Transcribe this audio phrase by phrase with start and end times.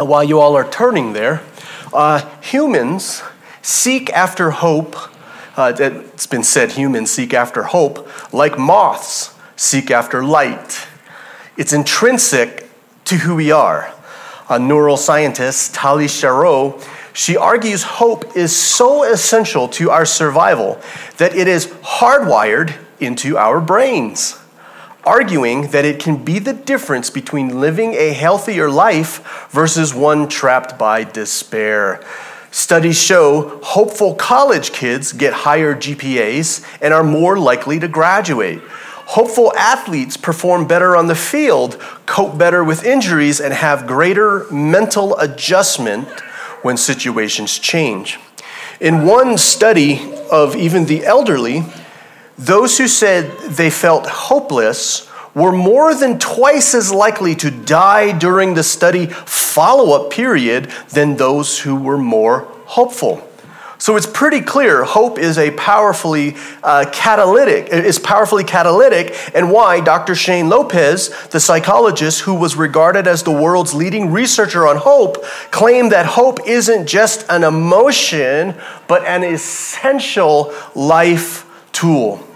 [0.00, 1.42] And while you all are turning there,
[1.92, 3.22] uh, humans
[3.62, 5.11] seek after hope.
[5.54, 10.86] Uh, it's been said humans seek after hope like moths seek after light.
[11.58, 12.68] It's intrinsic
[13.04, 13.92] to who we are.
[14.48, 20.80] A neuroscientist, Tali Sharot, she argues hope is so essential to our survival
[21.18, 24.38] that it is hardwired into our brains,
[25.04, 30.78] arguing that it can be the difference between living a healthier life versus one trapped
[30.78, 32.02] by despair.
[32.52, 38.60] Studies show hopeful college kids get higher GPAs and are more likely to graduate.
[39.06, 45.18] Hopeful athletes perform better on the field, cope better with injuries, and have greater mental
[45.18, 46.06] adjustment
[46.60, 48.18] when situations change.
[48.80, 51.64] In one study of even the elderly,
[52.36, 58.54] those who said they felt hopeless were more than twice as likely to die during
[58.54, 63.22] the study follow up period than those who were more hopeful.
[63.76, 69.80] So it's pretty clear hope is a powerfully uh, catalytic, is powerfully catalytic, and why
[69.80, 70.14] Dr.
[70.14, 75.92] Shane Lopez, the psychologist who was regarded as the world's leading researcher on hope, claimed
[75.92, 78.54] that hope isn't just an emotion,
[78.88, 82.26] but an essential life tool.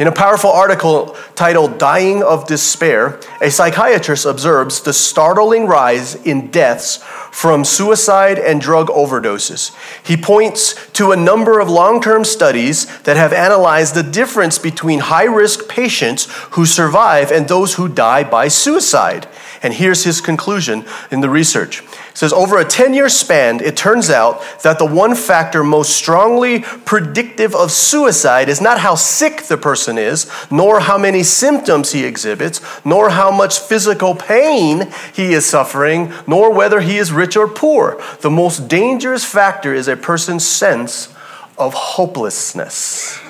[0.00, 6.50] In a powerful article titled Dying of Despair, a psychiatrist observes the startling rise in
[6.50, 9.76] deaths from suicide and drug overdoses.
[10.02, 15.00] He points to a number of long term studies that have analyzed the difference between
[15.00, 19.28] high risk patients who survive and those who die by suicide.
[19.62, 21.82] And here's his conclusion in the research.
[22.12, 26.60] Says over a 10 year span, it turns out that the one factor most strongly
[26.60, 32.04] predictive of suicide is not how sick the person is, nor how many symptoms he
[32.04, 37.46] exhibits, nor how much physical pain he is suffering, nor whether he is rich or
[37.46, 38.02] poor.
[38.20, 41.14] The most dangerous factor is a person's sense
[41.56, 43.20] of hopelessness.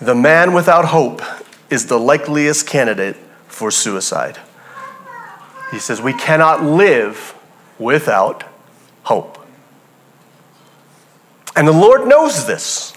[0.00, 1.20] The man without hope
[1.68, 3.16] is the likeliest candidate
[3.48, 4.38] for suicide.
[5.70, 7.34] He says, We cannot live
[7.80, 8.44] without
[9.02, 9.44] hope.
[11.56, 12.92] And the Lord knows this.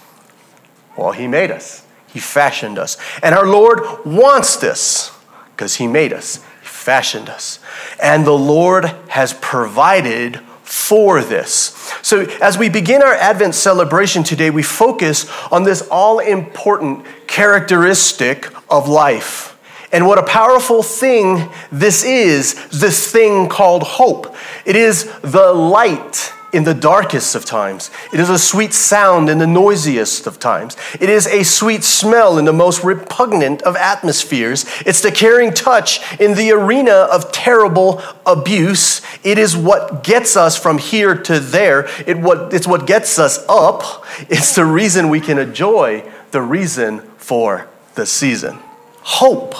[0.96, 2.96] Well, He made us, He fashioned us.
[3.22, 5.10] And our Lord wants this
[5.50, 7.58] because He made us, He fashioned us.
[8.00, 11.74] And the Lord has provided for this.
[12.02, 18.48] So, as we begin our Advent celebration today, we focus on this all important characteristic
[18.70, 19.53] of life.
[19.94, 24.34] And what a powerful thing this is, this thing called hope.
[24.66, 27.92] It is the light in the darkest of times.
[28.12, 30.76] It is a sweet sound in the noisiest of times.
[31.00, 34.66] It is a sweet smell in the most repugnant of atmospheres.
[34.84, 39.00] It's the caring touch in the arena of terrible abuse.
[39.22, 41.86] It is what gets us from here to there.
[42.04, 44.04] It what, it's what gets us up.
[44.28, 48.58] It's the reason we can enjoy the reason for the season.
[49.02, 49.54] Hope.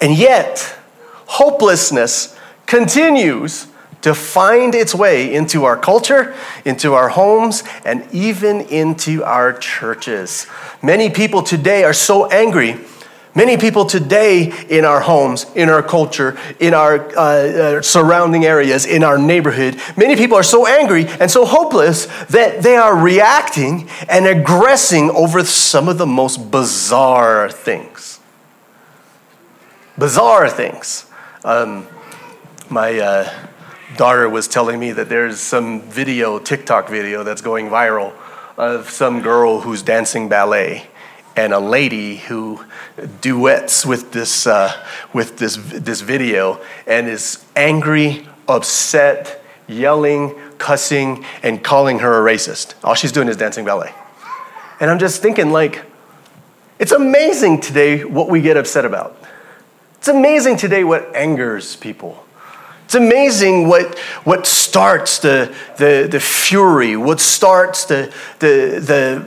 [0.00, 0.76] And yet,
[1.26, 2.36] hopelessness
[2.66, 3.66] continues
[4.02, 6.34] to find its way into our culture,
[6.64, 10.46] into our homes, and even into our churches.
[10.82, 12.76] Many people today are so angry.
[13.34, 18.86] Many people today in our homes, in our culture, in our uh, uh, surrounding areas,
[18.86, 23.90] in our neighborhood, many people are so angry and so hopeless that they are reacting
[24.08, 27.95] and aggressing over some of the most bizarre things
[29.98, 31.06] bizarre things.
[31.44, 31.86] Um,
[32.68, 33.48] my uh,
[33.96, 38.12] daughter was telling me that there's some video, TikTok video, that's going viral
[38.56, 40.86] of some girl who's dancing ballet
[41.36, 42.64] and a lady who
[43.20, 44.72] duets with this, uh,
[45.12, 52.74] with this, this video and is angry, upset, yelling, cussing, and calling her a racist.
[52.82, 53.92] All she's doing is dancing ballet.
[54.80, 55.84] And I'm just thinking, like,
[56.78, 59.16] it's amazing today what we get upset about.
[60.06, 62.24] It's amazing today what angers people.
[62.84, 69.26] It's amazing what, what starts the, the, the fury, what starts the, the,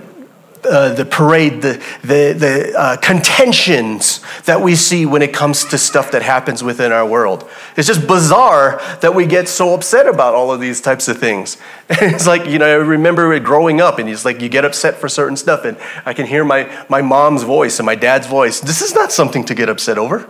[0.64, 5.66] the, uh, the parade, the, the, the uh, contentions that we see when it comes
[5.66, 7.50] to stuff that happens within our world.
[7.76, 11.58] It's just bizarre that we get so upset about all of these types of things.
[11.90, 15.10] It's like, you know, I remember growing up, and it's like you get upset for
[15.10, 15.76] certain stuff, and
[16.06, 18.62] I can hear my, my mom's voice and my dad's voice.
[18.62, 20.30] This is not something to get upset over.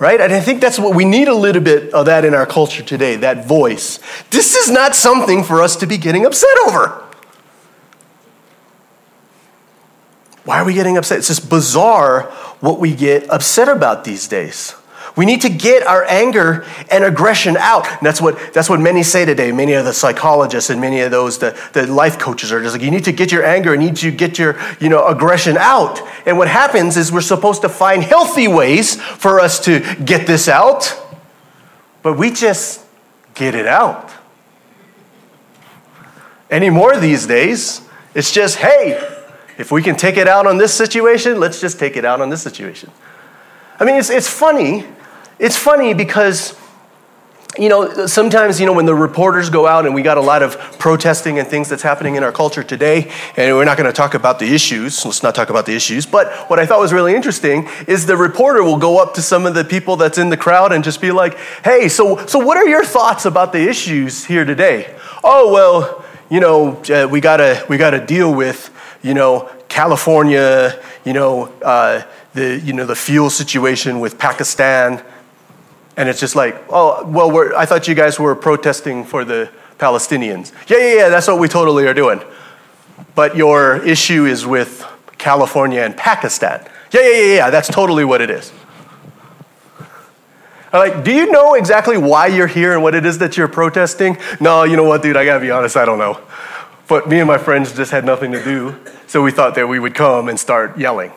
[0.00, 0.18] Right?
[0.18, 2.82] And I think that's what we need a little bit of that in our culture
[2.82, 4.00] today, that voice.
[4.30, 7.04] This is not something for us to be getting upset over.
[10.44, 11.18] Why are we getting upset?
[11.18, 12.22] It's just bizarre
[12.60, 14.74] what we get upset about these days.
[15.16, 17.86] We need to get our anger and aggression out.
[17.86, 19.52] And that's what, that's what many say today.
[19.52, 22.82] Many of the psychologists and many of those, the, the life coaches are just like,
[22.82, 26.00] you need to get your anger, you need to get your you know, aggression out.
[26.26, 30.48] And what happens is we're supposed to find healthy ways for us to get this
[30.48, 30.96] out,
[32.02, 32.84] but we just
[33.34, 34.10] get it out.
[36.50, 37.82] Anymore these days,
[38.14, 38.98] it's just, hey,
[39.56, 42.28] if we can take it out on this situation, let's just take it out on
[42.28, 42.90] this situation.
[43.78, 44.84] I mean, it's, it's funny.
[45.40, 46.54] It's funny because,
[47.58, 50.42] you know, sometimes, you know, when the reporters go out and we got a lot
[50.42, 53.92] of protesting and things that's happening in our culture today, and we're not going to
[53.94, 55.02] talk about the issues.
[55.02, 56.04] Let's not talk about the issues.
[56.04, 59.46] But what I thought was really interesting is the reporter will go up to some
[59.46, 62.58] of the people that's in the crowd and just be like, hey, so, so what
[62.58, 64.94] are your thoughts about the issues here today?
[65.24, 68.70] Oh, well, you know, uh, we got to we gotta deal with
[69.02, 72.02] you know, California, you know, uh,
[72.34, 75.02] the, you know, the fuel situation with Pakistan.
[75.96, 80.52] And it's just like, oh, well, I thought you guys were protesting for the Palestinians.
[80.68, 82.20] Yeah, yeah, yeah, that's what we totally are doing.
[83.14, 84.86] But your issue is with
[85.18, 86.66] California and Pakistan.
[86.92, 88.52] Yeah, yeah, yeah, yeah, that's totally what it is.
[90.72, 93.48] I'm like, do you know exactly why you're here and what it is that you're
[93.48, 94.16] protesting?
[94.40, 96.20] No, you know what, dude, I gotta be honest, I don't know.
[96.86, 98.76] But me and my friends just had nothing to do,
[99.06, 101.12] so we thought that we would come and start yelling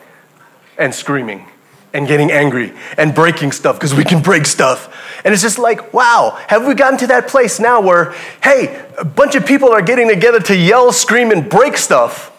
[0.76, 1.46] and screaming
[1.94, 4.94] and getting angry and breaking stuff because we can break stuff.
[5.24, 8.12] And it's just like, wow, have we gotten to that place now where,
[8.42, 12.30] hey, a bunch of people are getting together to yell, scream, and break stuff?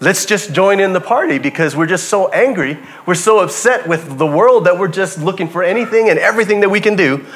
[0.00, 2.78] Let's just join in the party because we're just so angry.
[3.06, 6.68] We're so upset with the world that we're just looking for anything and everything that
[6.68, 7.26] we can do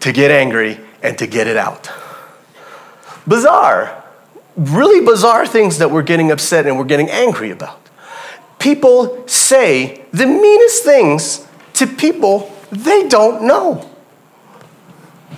[0.00, 1.90] to get angry and to get it out.
[3.26, 4.02] Bizarre
[4.56, 7.81] really bizarre things that we're getting upset and we're getting angry about.
[8.62, 11.44] People say the meanest things
[11.74, 13.90] to people they don't know.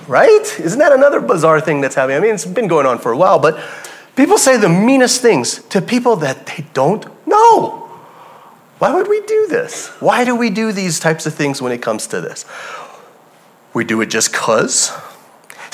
[0.07, 0.61] Right?
[0.61, 2.19] Isn't that another bizarre thing that's happening?
[2.19, 3.59] I mean, it's been going on for a while, but
[4.15, 7.89] people say the meanest things to people that they don't know.
[8.79, 9.89] Why would we do this?
[10.01, 12.45] Why do we do these types of things when it comes to this?
[13.73, 14.93] We do it just because.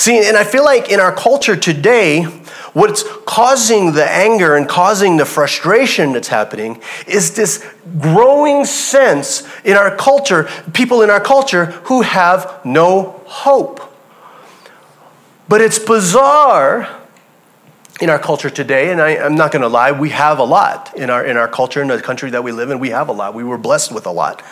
[0.00, 2.26] See, and I feel like in our culture today,
[2.72, 7.66] What's causing the anger and causing the frustration that's happening is this
[7.98, 13.80] growing sense in our culture, people in our culture who have no hope.
[15.48, 16.88] But it's bizarre
[18.00, 20.96] in our culture today, and I, am not going to lie, we have a lot
[20.96, 23.12] in our, in our culture, in the country that we live in, we have a
[23.12, 23.34] lot.
[23.34, 24.44] We were blessed with a lot.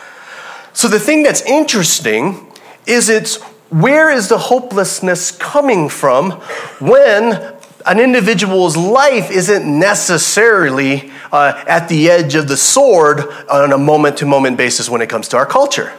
[0.73, 2.51] So the thing that's interesting
[2.85, 6.31] is it's where is the hopelessness coming from
[6.79, 7.55] when
[7.85, 14.17] an individual's life isn't necessarily uh, at the edge of the sword on a moment
[14.17, 15.93] to moment basis when it comes to our culture.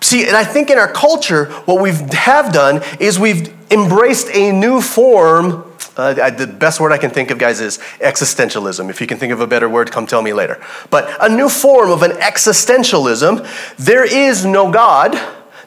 [0.00, 4.52] See, and I think in our culture, what we have done is we've embraced a
[4.52, 5.64] new form.
[5.96, 8.88] Uh, the best word I can think of, guys, is existentialism.
[8.90, 10.62] If you can think of a better word, come tell me later.
[10.90, 13.76] But a new form of an existentialism.
[13.78, 15.14] There is no God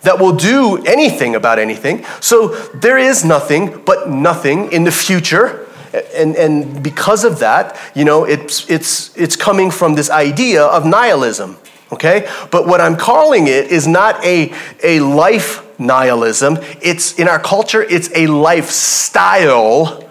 [0.01, 2.06] that will do anything about anything.
[2.20, 5.68] So there is nothing but nothing in the future.
[6.15, 10.86] And, and because of that, you know, it's, it's, it's coming from this idea of
[10.86, 11.58] nihilism,
[11.91, 12.29] okay?
[12.51, 14.53] But what I'm calling it is not a,
[14.84, 16.60] a life nihilism.
[16.82, 20.08] It's in our culture, it's a lifestyle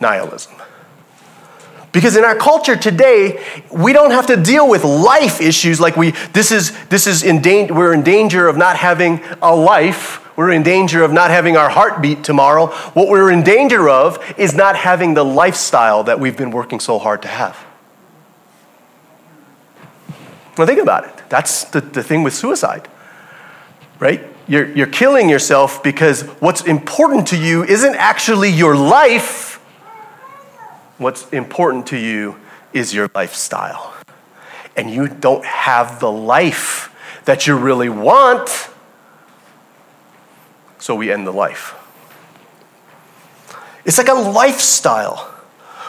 [0.00, 0.57] nihilism.
[1.92, 6.10] Because in our culture today, we don't have to deal with life issues like we,
[6.32, 10.24] this is, this is in danger, we're in danger of not having a life.
[10.36, 12.66] We're in danger of not having our heartbeat tomorrow.
[12.66, 16.98] What we're in danger of is not having the lifestyle that we've been working so
[16.98, 17.58] hard to have.
[20.56, 21.22] Now, think about it.
[21.28, 22.88] That's the, the thing with suicide,
[23.98, 24.24] right?
[24.46, 29.47] You're, you're killing yourself because what's important to you isn't actually your life
[30.98, 32.36] What's important to you
[32.72, 33.94] is your lifestyle.
[34.76, 38.68] And you don't have the life that you really want,
[40.78, 41.74] so we end the life.
[43.84, 45.34] It's like a lifestyle.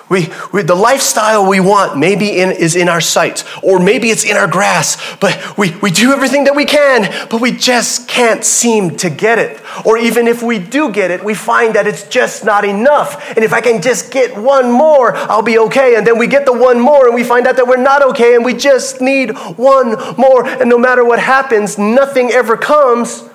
[0.09, 4.23] We, we, the lifestyle we want maybe in, is in our sights, or maybe it's
[4.23, 8.43] in our grasp, but we, we do everything that we can, but we just can't
[8.43, 9.61] seem to get it.
[9.85, 13.29] Or even if we do get it, we find that it's just not enough.
[13.35, 15.95] And if I can just get one more, I'll be okay.
[15.95, 18.33] And then we get the one more, and we find out that we're not okay,
[18.33, 20.45] and we just need one more.
[20.45, 23.29] And no matter what happens, nothing ever comes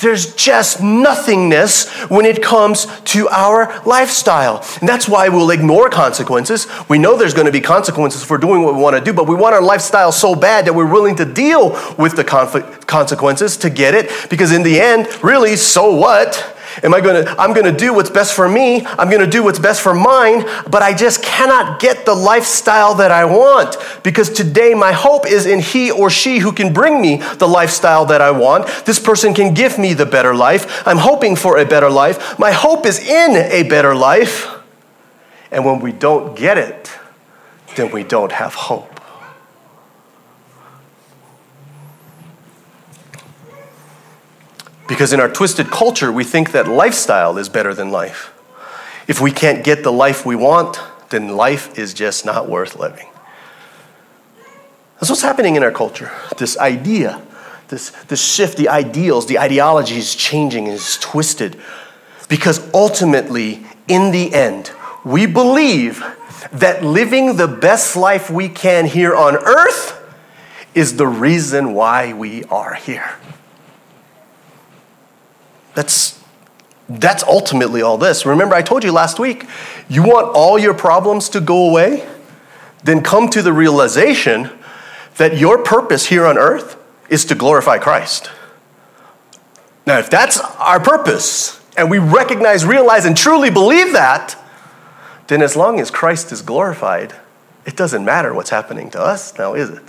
[0.00, 4.64] there's just nothingness when it comes to our lifestyle.
[4.80, 6.66] And that's why we'll ignore consequences.
[6.88, 9.28] We know there's going to be consequences for doing what we want to do, but
[9.28, 13.70] we want our lifestyle so bad that we're willing to deal with the consequences to
[13.70, 16.56] get it, because in the end, really, so what?
[16.82, 18.84] Am I going to, I'm going to do what's best for me.
[18.86, 22.94] I'm going to do what's best for mine, but I just cannot get the lifestyle
[22.96, 27.00] that I want because today my hope is in he or she who can bring
[27.00, 28.66] me the lifestyle that I want.
[28.84, 30.86] This person can give me the better life.
[30.86, 32.38] I'm hoping for a better life.
[32.38, 34.48] My hope is in a better life.
[35.50, 36.90] And when we don't get it,
[37.76, 38.97] then we don't have hope.
[44.88, 48.32] Because in our twisted culture, we think that lifestyle is better than life.
[49.06, 50.80] If we can't get the life we want,
[51.10, 53.08] then life is just not worth living.
[54.94, 56.10] That's what's happening in our culture.
[56.38, 57.22] This idea,
[57.68, 61.60] this, this shift, the ideals, the ideology is changing, is twisted.
[62.28, 64.72] Because ultimately, in the end,
[65.04, 66.04] we believe
[66.52, 69.94] that living the best life we can here on earth
[70.74, 73.16] is the reason why we are here.
[75.78, 76.20] That's,
[76.88, 78.26] that's ultimately all this.
[78.26, 79.44] Remember, I told you last week,
[79.88, 82.04] you want all your problems to go away?
[82.82, 84.50] Then come to the realization
[85.18, 86.76] that your purpose here on earth
[87.08, 88.28] is to glorify Christ.
[89.86, 94.34] Now, if that's our purpose, and we recognize, realize, and truly believe that,
[95.28, 97.14] then as long as Christ is glorified,
[97.64, 99.84] it doesn't matter what's happening to us now, is it?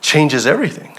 [0.00, 0.96] Changes everything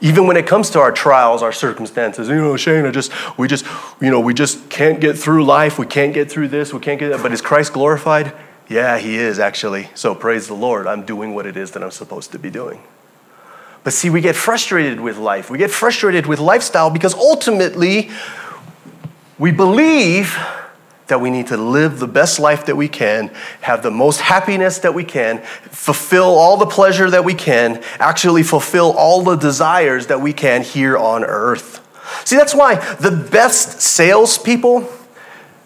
[0.00, 2.28] even when it comes to our trials our circumstances.
[2.28, 3.64] You know shane i just we just
[4.00, 5.78] you know we just can't get through life.
[5.78, 6.72] We can't get through this.
[6.72, 7.22] We can't get that.
[7.22, 8.32] But is christ glorified?
[8.68, 9.88] Yeah he is actually.
[9.94, 10.86] So praise the lord.
[10.86, 12.80] I'm doing what it is that i'm supposed to be doing.
[13.84, 15.50] But see we get frustrated with life.
[15.50, 18.10] We get frustrated with lifestyle because ultimately
[19.38, 20.36] we believe
[21.08, 23.28] that we need to live the best life that we can,
[23.62, 25.38] have the most happiness that we can,
[25.70, 30.62] fulfill all the pleasure that we can, actually fulfill all the desires that we can
[30.62, 31.84] here on earth.
[32.24, 34.88] See, that's why the best salespeople,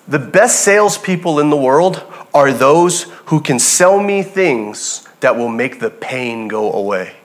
[0.09, 2.03] the best salespeople in the world
[2.35, 7.17] are those who can sell me things that will make the pain go away.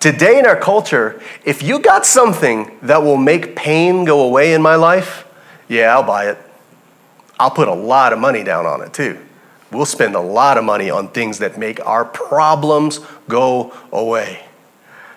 [0.00, 4.60] Today in our culture, if you got something that will make pain go away in
[4.60, 5.23] my life,
[5.68, 6.38] yeah, I'll buy it.
[7.38, 9.18] I'll put a lot of money down on it too.
[9.70, 14.44] We'll spend a lot of money on things that make our problems go away.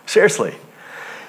[0.08, 0.56] Seriously.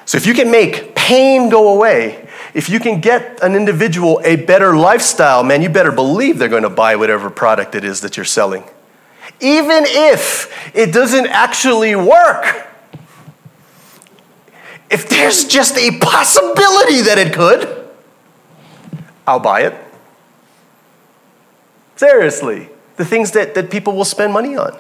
[0.07, 4.37] So if you can make pain go away, if you can get an individual a
[4.37, 8.17] better lifestyle, man, you better believe they're going to buy whatever product it is that
[8.17, 8.65] you're selling.
[9.41, 12.67] Even if it doesn't actually work.
[14.91, 17.78] If there's just a possibility that it could,
[19.29, 19.75] I'll buy it.
[21.97, 24.75] Seriously, the things that, that people will spend money on.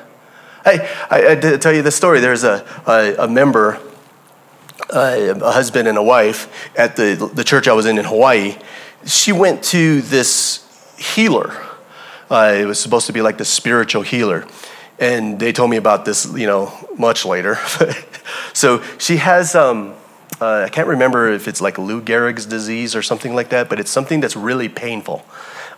[0.64, 2.21] I, I, I tell you this story.
[2.21, 3.78] There's a, a, a member,
[4.88, 8.57] a husband and a wife at the, the church I was in in Hawaii.
[9.05, 10.64] She went to this
[10.99, 11.52] healer.
[12.31, 14.47] Uh, it was supposed to be like the spiritual healer.
[14.99, 17.59] And they told me about this, you know, much later.
[18.55, 19.95] so she has um,
[20.40, 23.80] uh, I can't remember if it's like Lou Gehrig's disease or something like that, but
[23.80, 25.25] it's something that's really painful.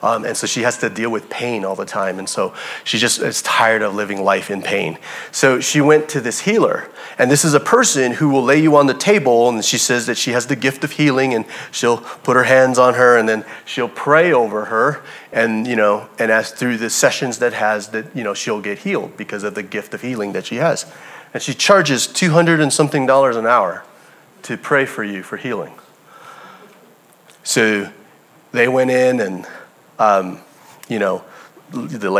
[0.02, 2.18] Um, and so she has to deal with pain all the time.
[2.18, 4.98] And so she just is tired of living life in pain.
[5.30, 6.88] So she went to this healer.
[7.18, 9.48] And this is a person who will lay you on the table.
[9.48, 11.34] And she says that she has the gift of healing.
[11.34, 15.02] And she'll put her hands on her and then she'll pray over her.
[15.32, 18.78] And, you know, and as through the sessions that has, that, you know, she'll get
[18.78, 20.90] healed because of the gift of healing that she has.
[21.34, 23.84] And she charges 200 and something dollars an hour
[24.42, 25.74] to pray for you for healing.
[27.42, 27.90] So
[28.52, 29.46] they went in and,
[29.98, 30.40] um,
[30.88, 31.24] you know,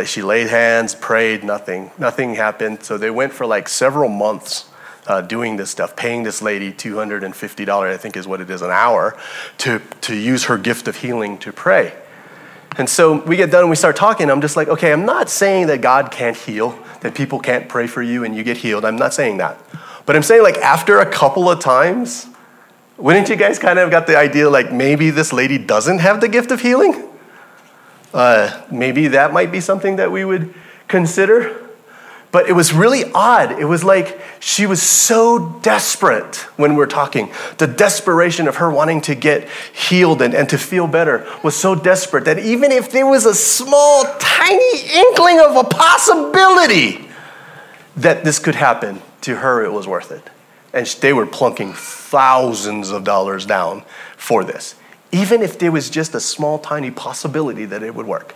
[0.05, 2.83] she laid hands, prayed, nothing, nothing happened.
[2.85, 4.71] So they went for like several months
[5.07, 8.71] uh, doing this stuff, paying this lady $250, I think is what it is an
[8.71, 9.19] hour,
[9.59, 11.95] to, to use her gift of healing to pray.
[12.77, 14.31] And so we get done and we start talking.
[14.31, 17.87] I'm just like, okay, I'm not saying that God can't heal, that people can't pray
[17.87, 18.85] for you and you get healed.
[18.85, 19.59] I'm not saying that.
[20.11, 22.27] But I'm saying, like, after a couple of times,
[22.97, 26.29] wouldn't you guys kind of got the idea, like, maybe this lady doesn't have the
[26.29, 27.09] gift of healing?
[28.13, 30.53] Uh, maybe that might be something that we would
[30.89, 31.65] consider.
[32.33, 33.53] But it was really odd.
[33.53, 37.31] It was like she was so desperate when we're talking.
[37.59, 41.77] The desperation of her wanting to get healed and, and to feel better was so
[41.77, 47.09] desperate that even if there was a small, tiny inkling of a possibility
[47.95, 50.23] that this could happen, to her it was worth it.
[50.73, 53.85] And they were plunking thousands of dollars down
[54.17, 54.77] for this,
[55.13, 58.35] even if there was just a small, tiny possibility that it would work.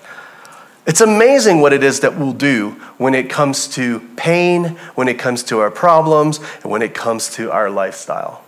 [0.86, 5.18] It's amazing what it is that we'll do when it comes to pain, when it
[5.18, 8.44] comes to our problems, and when it comes to our lifestyle.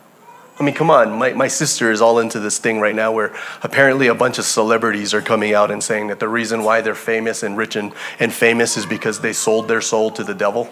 [0.58, 3.34] I mean, come on, my, my sister is all into this thing right now where
[3.62, 6.94] apparently a bunch of celebrities are coming out and saying that the reason why they're
[6.94, 10.70] famous and rich and, and famous is because they sold their soul to the devil.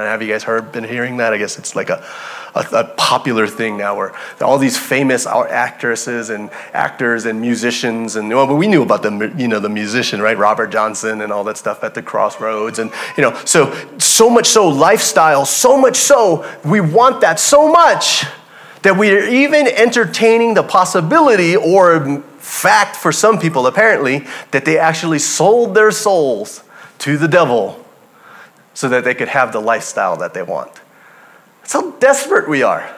[0.00, 1.32] And have you guys heard, been hearing that?
[1.32, 2.02] I guess it's like a,
[2.54, 8.28] a, a, popular thing now where all these famous actresses and actors and musicians and
[8.28, 11.56] well, we knew about the you know the musician right Robert Johnson and all that
[11.56, 16.44] stuff at the crossroads and you know so so much so lifestyle so much so
[16.64, 18.24] we want that so much
[18.82, 24.78] that we are even entertaining the possibility or fact for some people apparently that they
[24.78, 26.64] actually sold their souls
[26.98, 27.84] to the devil
[28.80, 30.72] so that they could have the lifestyle that they want.
[31.60, 32.90] That's how desperate we are.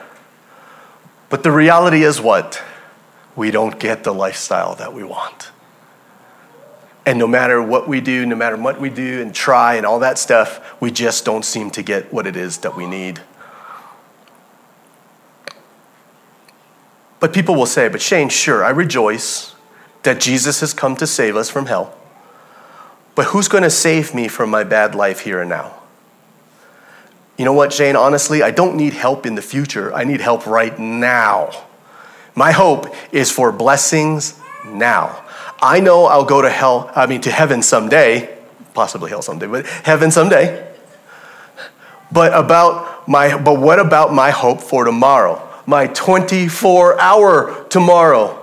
[1.27, 2.63] But the reality is what?
[3.35, 5.51] We don't get the lifestyle that we want.
[7.05, 9.99] And no matter what we do, no matter what we do and try and all
[9.99, 13.19] that stuff, we just don't seem to get what it is that we need.
[17.19, 19.53] But people will say, but Shane, sure, I rejoice
[20.03, 21.93] that Jesus has come to save us from hell.
[23.15, 25.75] But who's going to save me from my bad life here and now?
[27.37, 27.95] You know what, Jane?
[27.95, 29.93] Honestly, I don't need help in the future.
[29.93, 31.51] I need help right now.
[32.35, 35.23] My hope is for blessings now.
[35.61, 38.37] I know I'll go to hell, I mean, to heaven someday,
[38.73, 40.71] possibly hell someday, but heaven someday.
[42.11, 45.41] But about my, but what about my hope for tomorrow?
[45.65, 48.42] My 24 hour tomorrow.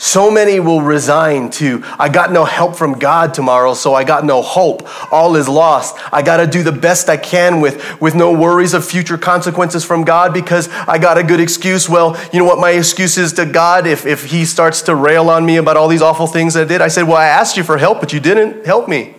[0.00, 4.24] So many will resign to, I got no help from God tomorrow, so I got
[4.24, 4.88] no hope.
[5.12, 5.96] All is lost.
[6.12, 9.84] I got to do the best I can with, with no worries of future consequences
[9.84, 11.88] from God because I got a good excuse.
[11.88, 15.28] Well, you know what my excuse is to God if, if He starts to rail
[15.28, 16.80] on me about all these awful things I did?
[16.80, 19.16] I said, Well, I asked you for help, but you didn't help me.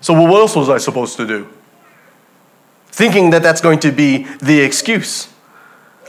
[0.00, 1.48] So, well, what else was I supposed to do?
[2.88, 5.32] Thinking that that's going to be the excuse.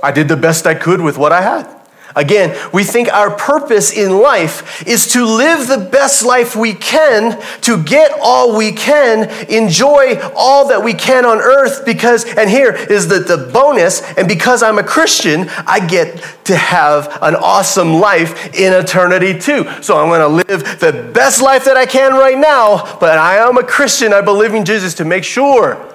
[0.02, 1.81] I did the best I could with what I had.
[2.16, 7.42] Again, we think our purpose in life is to live the best life we can,
[7.62, 12.74] to get all we can, enjoy all that we can on earth, because, and here
[12.74, 17.94] is the, the bonus, and because I'm a Christian, I get to have an awesome
[17.94, 19.66] life in eternity too.
[19.82, 23.38] So I'm going to live the best life that I can right now, but I
[23.38, 24.14] am a Christian.
[24.14, 25.88] I believe in Jesus to make sure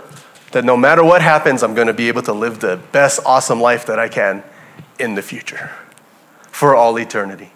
[0.53, 3.61] that no matter what happens, I'm going to be able to live the best, awesome
[3.61, 4.43] life that I can
[4.99, 5.71] in the future
[6.57, 7.51] for all eternity.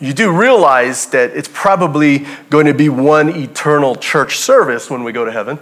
[0.00, 5.12] You do realize that it's probably going to be one eternal church service when we
[5.12, 5.58] go to heaven.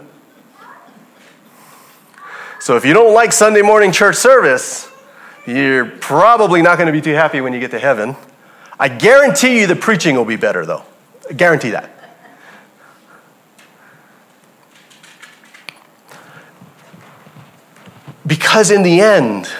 [2.61, 4.89] So if you don't like Sunday morning church service,
[5.45, 8.15] you're probably not going to be too happy when you get to heaven.
[8.79, 10.83] I guarantee you the preaching will be better, though.
[11.29, 11.91] I guarantee that.
[18.25, 19.51] Because in the end,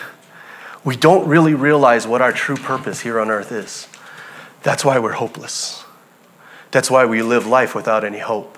[0.84, 3.88] we don't really realize what our true purpose here on earth is.
[4.64, 5.84] That's why we're hopeless.
[6.72, 8.58] That's why we live life without any hope.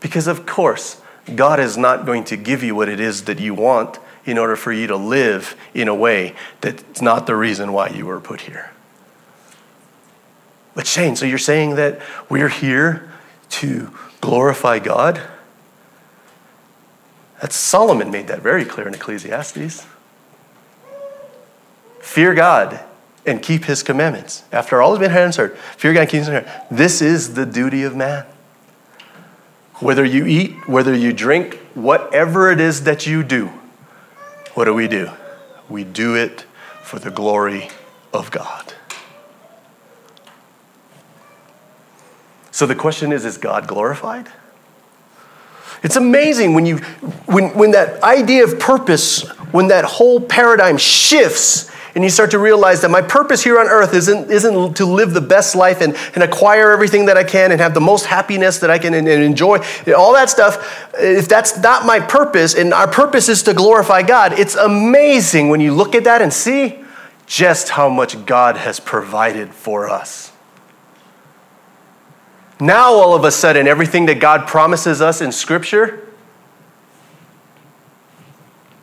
[0.00, 1.00] Because, of course,
[1.34, 4.56] God is not going to give you what it is that you want in order
[4.56, 8.42] for you to live in a way that's not the reason why you were put
[8.42, 8.70] here.
[10.74, 13.10] But, Shane, so you're saying that we're here
[13.50, 15.20] to glorify God?
[17.40, 19.86] That's Solomon made that very clear in Ecclesiastes.
[22.14, 22.78] Fear God
[23.26, 24.44] and keep his commandments.
[24.52, 26.64] After all has been answered, fear God and keep his commandments.
[26.70, 28.24] This is the duty of man.
[29.80, 33.46] Whether you eat, whether you drink, whatever it is that you do,
[34.54, 35.10] what do we do?
[35.68, 36.42] We do it
[36.84, 37.68] for the glory
[38.12, 38.74] of God.
[42.52, 44.28] So the question is is God glorified?
[45.82, 46.76] It's amazing when you
[47.26, 52.38] when when that idea of purpose, when that whole paradigm shifts and you start to
[52.38, 55.96] realize that my purpose here on earth isn't, isn't to live the best life and,
[56.14, 59.06] and acquire everything that I can and have the most happiness that I can and,
[59.06, 59.58] and enjoy,
[59.96, 60.90] all that stuff.
[60.94, 65.60] If that's not my purpose, and our purpose is to glorify God, it's amazing when
[65.60, 66.80] you look at that and see
[67.26, 70.32] just how much God has provided for us.
[72.60, 76.08] Now, all of a sudden, everything that God promises us in Scripture,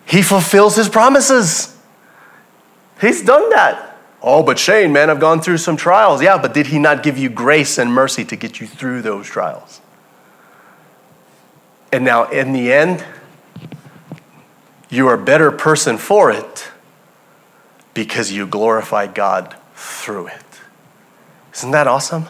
[0.05, 1.77] He fulfills His promises.
[3.01, 3.97] He's done that.
[4.21, 6.21] Oh, but Shane, man, I've gone through some trials.
[6.21, 9.27] Yeah, but did He not give you grace and mercy to get you through those
[9.27, 9.81] trials?
[11.91, 13.03] And now, in the end,
[14.89, 16.71] you are a better person for it
[17.95, 20.43] because you glorify God through it.
[21.55, 22.27] Isn't that awesome?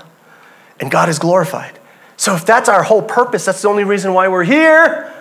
[0.79, 1.77] And God is glorified.
[2.15, 5.13] So, if that's our whole purpose, that's the only reason why we're here,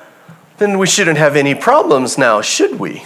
[0.58, 3.04] then we shouldn't have any problems now, should we?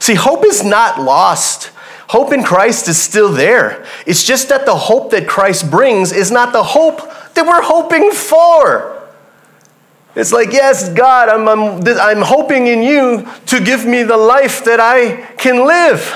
[0.00, 1.70] See, hope is not lost.
[2.08, 3.86] Hope in Christ is still there.
[4.04, 6.98] It's just that the hope that Christ brings is not the hope
[7.34, 8.96] that we're hoping for.
[10.16, 14.64] It's like, yes, God, I'm, I'm, I'm hoping in you to give me the life
[14.64, 16.12] that I can live,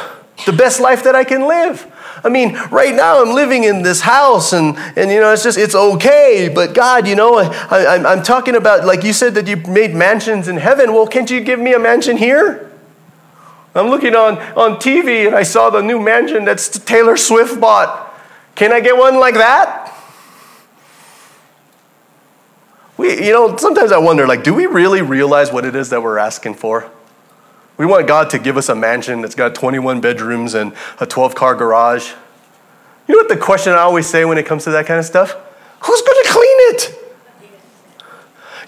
[0.46, 1.86] the best life that I can live.
[2.24, 5.58] I mean, right now I'm living in this house and, and you know, it's just,
[5.58, 6.50] it's okay.
[6.52, 9.94] But God, you know, I, I, I'm talking about, like you said that you made
[9.94, 10.92] mansions in heaven.
[10.92, 12.72] Well, can't you give me a mansion here?
[13.74, 18.14] I'm looking on, on TV and I saw the new mansion that's Taylor Swift bought.
[18.54, 19.90] Can I get one like that?
[22.96, 26.02] We, you know, sometimes I wonder, like, do we really realize what it is that
[26.02, 26.88] we're asking for?
[27.76, 31.34] We want God to give us a mansion that's got 21 bedrooms and a 12
[31.34, 32.12] car garage.
[33.08, 35.04] You know what the question I always say when it comes to that kind of
[35.04, 35.34] stuff?
[35.80, 36.98] Who's going to clean it?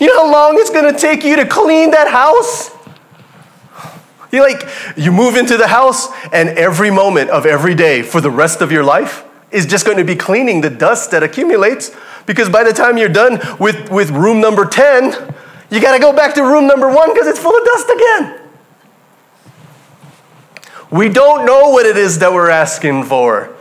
[0.01, 2.76] You know how long it's going to take you to clean that house?
[4.33, 8.31] You like you move into the house and every moment of every day for the
[8.31, 11.95] rest of your life is just going to be cleaning the dust that accumulates
[12.27, 15.35] because by the time you're done with, with room number 10,
[15.71, 18.41] you got to go back to room number 1 because it's full of dust again.
[20.91, 23.55] We don't know what it is that we're asking for.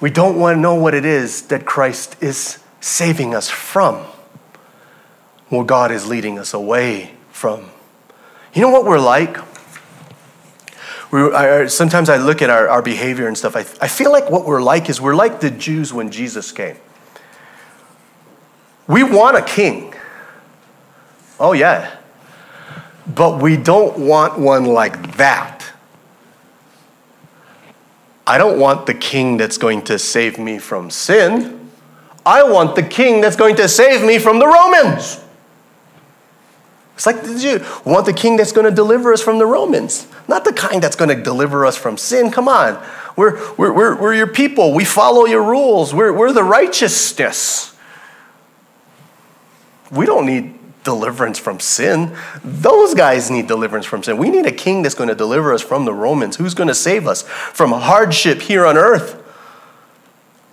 [0.00, 4.04] We don't want to know what it is that Christ is saving us from,
[5.48, 7.71] what God is leading us away from.
[8.54, 9.38] You know what we're like?
[11.10, 13.56] We, I, sometimes I look at our, our behavior and stuff.
[13.56, 16.76] I, I feel like what we're like is we're like the Jews when Jesus came.
[18.86, 19.94] We want a king.
[21.38, 21.96] Oh, yeah.
[23.06, 25.70] But we don't want one like that.
[28.26, 31.70] I don't want the king that's going to save me from sin.
[32.24, 35.21] I want the king that's going to save me from the Romans.
[36.94, 37.64] It's like the Jew.
[37.84, 40.96] Want the king that's going to deliver us from the Romans, not the kind that's
[40.96, 42.30] going to deliver us from sin.
[42.30, 42.82] Come on.
[43.16, 44.72] We're, we're, we're, we're your people.
[44.72, 45.92] We follow your rules.
[45.94, 47.76] We're, we're the righteousness.
[49.90, 52.16] We don't need deliverance from sin.
[52.42, 54.16] Those guys need deliverance from sin.
[54.16, 56.36] We need a king that's going to deliver us from the Romans.
[56.36, 59.21] Who's going to save us from hardship here on earth?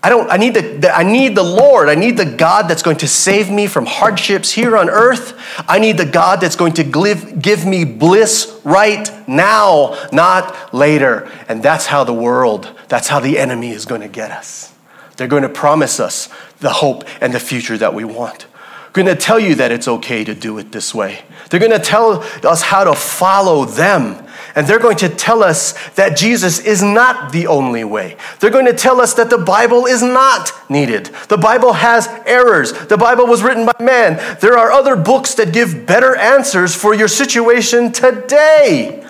[0.02, 1.90] I don't I need the, I need the Lord.
[1.90, 5.34] I need the God that's going to save me from hardships here on earth.
[5.68, 11.30] I need the God that's going to give, give me bliss right now, not later.
[11.50, 14.74] And that's how the world, that's how the enemy is going to get us.
[15.18, 16.30] They're going to promise us
[16.62, 18.48] the hope and the future that we want
[18.94, 21.24] They're going to tell you that it's okay to do it this way.
[21.50, 24.26] They're going to tell us how to follow them.
[24.56, 28.18] And they're going to tell us that Jesus is not the only way.
[28.40, 31.08] They're going to tell us that the Bible is not needed.
[31.28, 32.72] The Bible has errors.
[32.72, 34.18] The Bible was written by man.
[34.40, 39.06] There are other books that give better answers for your situation today.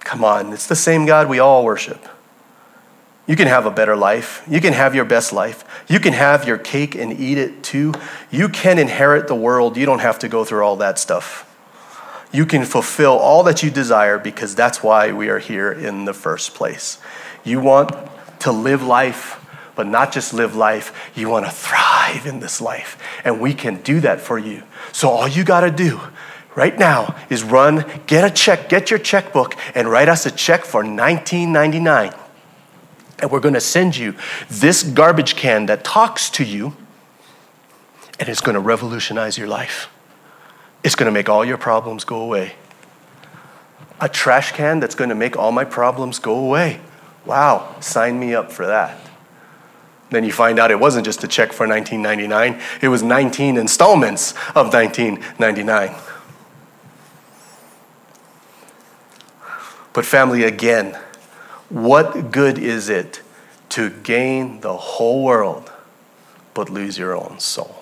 [0.00, 2.04] Come on, it's the same God we all worship.
[3.26, 4.42] You can have a better life.
[4.48, 5.64] You can have your best life.
[5.88, 7.94] You can have your cake and eat it too.
[8.30, 9.76] You can inherit the world.
[9.76, 11.46] You don't have to go through all that stuff.
[12.32, 16.14] You can fulfill all that you desire because that's why we are here in the
[16.14, 16.98] first place.
[17.44, 17.90] You want
[18.40, 22.98] to live life, but not just live life, you want to thrive in this life.
[23.24, 24.62] And we can do that for you.
[24.92, 26.00] So all you got to do
[26.54, 30.64] right now is run, get a check, get your checkbook, and write us a check
[30.64, 32.12] for 1999
[33.20, 34.14] and we're going to send you
[34.48, 36.74] this garbage can that talks to you,
[38.18, 39.88] and it's going to revolutionize your life.
[40.82, 42.54] It's going to make all your problems go away.
[44.00, 46.80] A trash can that's going to make all my problems go away.
[47.26, 48.98] Wow, sign me up for that.
[50.10, 54.32] Then you find out it wasn't just a check for 1999, it was 19 installments
[54.56, 55.94] of 1999.
[59.92, 60.98] But family, again,
[61.68, 63.22] what good is it
[63.70, 65.70] to gain the whole world
[66.54, 67.79] but lose your own soul?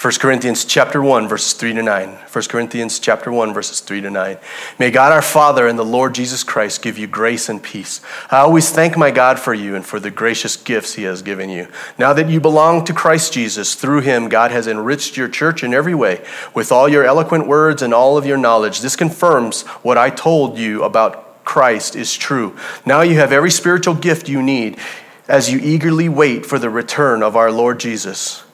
[0.00, 2.08] 1 Corinthians chapter 1 verses 3 to 9.
[2.10, 4.38] 1 Corinthians chapter 1 verses 3 to 9.
[4.78, 8.00] May God our Father and the Lord Jesus Christ give you grace and peace.
[8.30, 11.50] I always thank my God for you and for the gracious gifts he has given
[11.50, 11.66] you.
[11.98, 15.74] Now that you belong to Christ Jesus, through him God has enriched your church in
[15.74, 18.82] every way with all your eloquent words and all of your knowledge.
[18.82, 22.56] This confirms what I told you about Christ is true.
[22.86, 24.78] Now you have every spiritual gift you need
[25.26, 28.44] as you eagerly wait for the return of our Lord Jesus.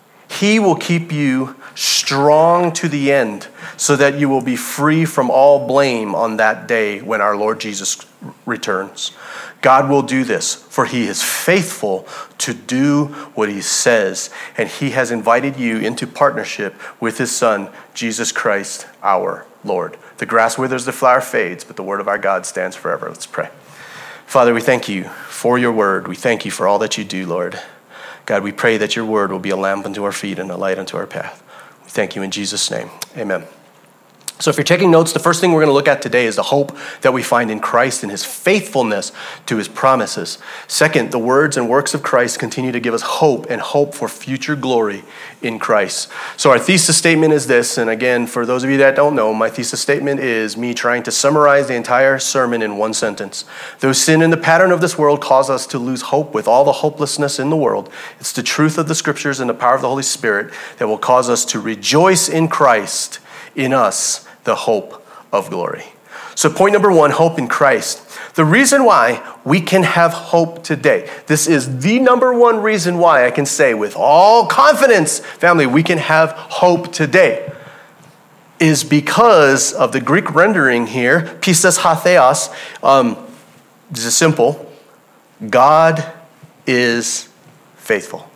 [0.41, 5.31] He will keep you strong to the end so that you will be free from
[5.31, 8.05] all blame on that day when our Lord Jesus
[8.47, 9.13] returns.
[9.61, 12.07] God will do this, for He is faithful
[12.39, 17.71] to do what He says, and He has invited you into partnership with His Son,
[17.95, 19.97] Jesus Christ, our Lord.
[20.19, 23.09] The grass withers, the flower fades, but the word of our God stands forever.
[23.09, 23.51] Let's pray.
[24.27, 26.09] Father, we thank you for your word.
[26.09, 27.59] We thank you for all that you do, Lord.
[28.27, 30.57] God, we pray that your word will be a lamp unto our feet and a
[30.57, 31.43] light unto our path.
[31.85, 32.91] We thank you in Jesus' name.
[33.17, 33.45] Amen.
[34.41, 36.35] So, if you're taking notes, the first thing we're going to look at today is
[36.35, 39.13] the hope that we find in Christ and his faithfulness
[39.47, 40.39] to his promises.
[40.67, 44.09] Second, the words and works of Christ continue to give us hope and hope for
[44.09, 45.05] future glory
[45.41, 46.11] in Christ.
[46.37, 49.33] So, our thesis statement is this, and again, for those of you that don't know,
[49.33, 53.45] my thesis statement is me trying to summarize the entire sermon in one sentence.
[53.79, 56.65] Though sin and the pattern of this world cause us to lose hope with all
[56.65, 59.83] the hopelessness in the world, it's the truth of the scriptures and the power of
[59.83, 63.21] the Holy Spirit that will cause us to rejoice in Christ
[63.55, 65.85] in us the hope of glory.
[66.35, 68.01] So, point number one hope in Christ.
[68.35, 73.27] The reason why we can have hope today, this is the number one reason why
[73.27, 77.53] I can say with all confidence, family, we can have hope today,
[78.59, 82.53] is because of the Greek rendering here, pistis hatheos.
[82.83, 83.17] Um,
[83.91, 84.71] this is simple
[85.49, 86.05] God
[86.67, 87.29] is
[87.77, 88.29] faithful.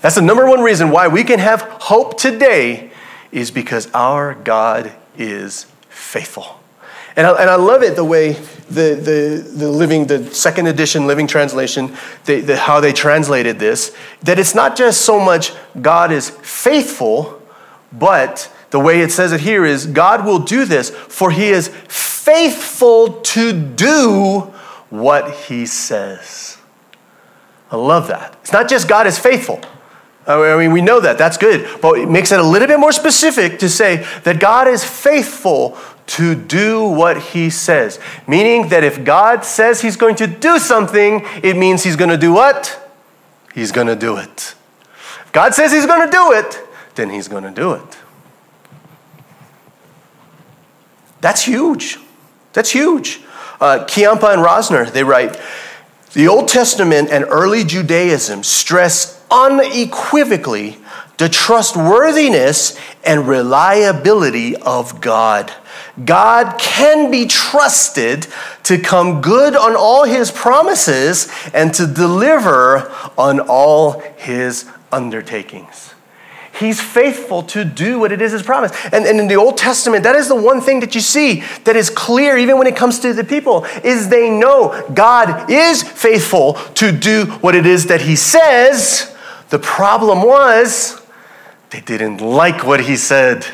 [0.00, 2.91] That's the number one reason why we can have hope today
[3.32, 6.60] is because our God is faithful.
[7.16, 11.06] And I, and I love it the way the, the, the living, the second edition
[11.06, 16.10] living translation, the, the, how they translated this, that it's not just so much God
[16.10, 17.42] is faithful,
[17.92, 21.68] but the way it says it here is God will do this, for he is
[21.68, 24.40] faithful to do
[24.88, 26.56] what he says.
[27.70, 28.36] I love that.
[28.42, 29.60] It's not just God is faithful.
[30.26, 31.18] I mean, we know that.
[31.18, 31.80] That's good.
[31.80, 35.76] But it makes it a little bit more specific to say that God is faithful
[36.08, 37.98] to do what he says.
[38.26, 42.16] Meaning that if God says he's going to do something, it means he's going to
[42.16, 42.78] do what?
[43.54, 44.54] He's going to do it.
[45.24, 46.60] If God says he's going to do it,
[46.94, 47.98] then he's going to do it.
[51.20, 51.98] That's huge.
[52.52, 53.20] That's huge.
[53.60, 55.40] Uh, Ciampa and Rosner, they write,
[56.14, 60.78] the Old Testament and early Judaism stress unequivocally
[61.18, 65.52] the trustworthiness and reliability of God.
[66.04, 68.26] God can be trusted
[68.64, 75.91] to come good on all his promises and to deliver on all his undertakings.
[76.62, 78.72] He's faithful to do what it is his promise.
[78.92, 81.76] And, and in the Old Testament, that is the one thing that you see that
[81.76, 86.54] is clear, even when it comes to the people, is they know God is faithful
[86.74, 89.14] to do what it is that he says
[89.50, 91.02] the problem was
[91.68, 93.44] they didn't like what he said.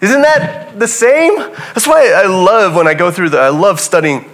[0.00, 1.36] Isn't that the same?
[1.36, 4.28] That's why I love when I go through the, I love studying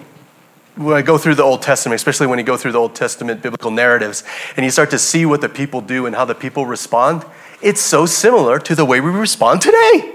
[0.79, 3.43] when I go through the Old Testament, especially when you go through the Old Testament
[3.43, 4.23] biblical narratives
[4.57, 7.25] and you start to see what the people do and how the people respond.
[7.61, 10.15] It's so similar to the way we respond today.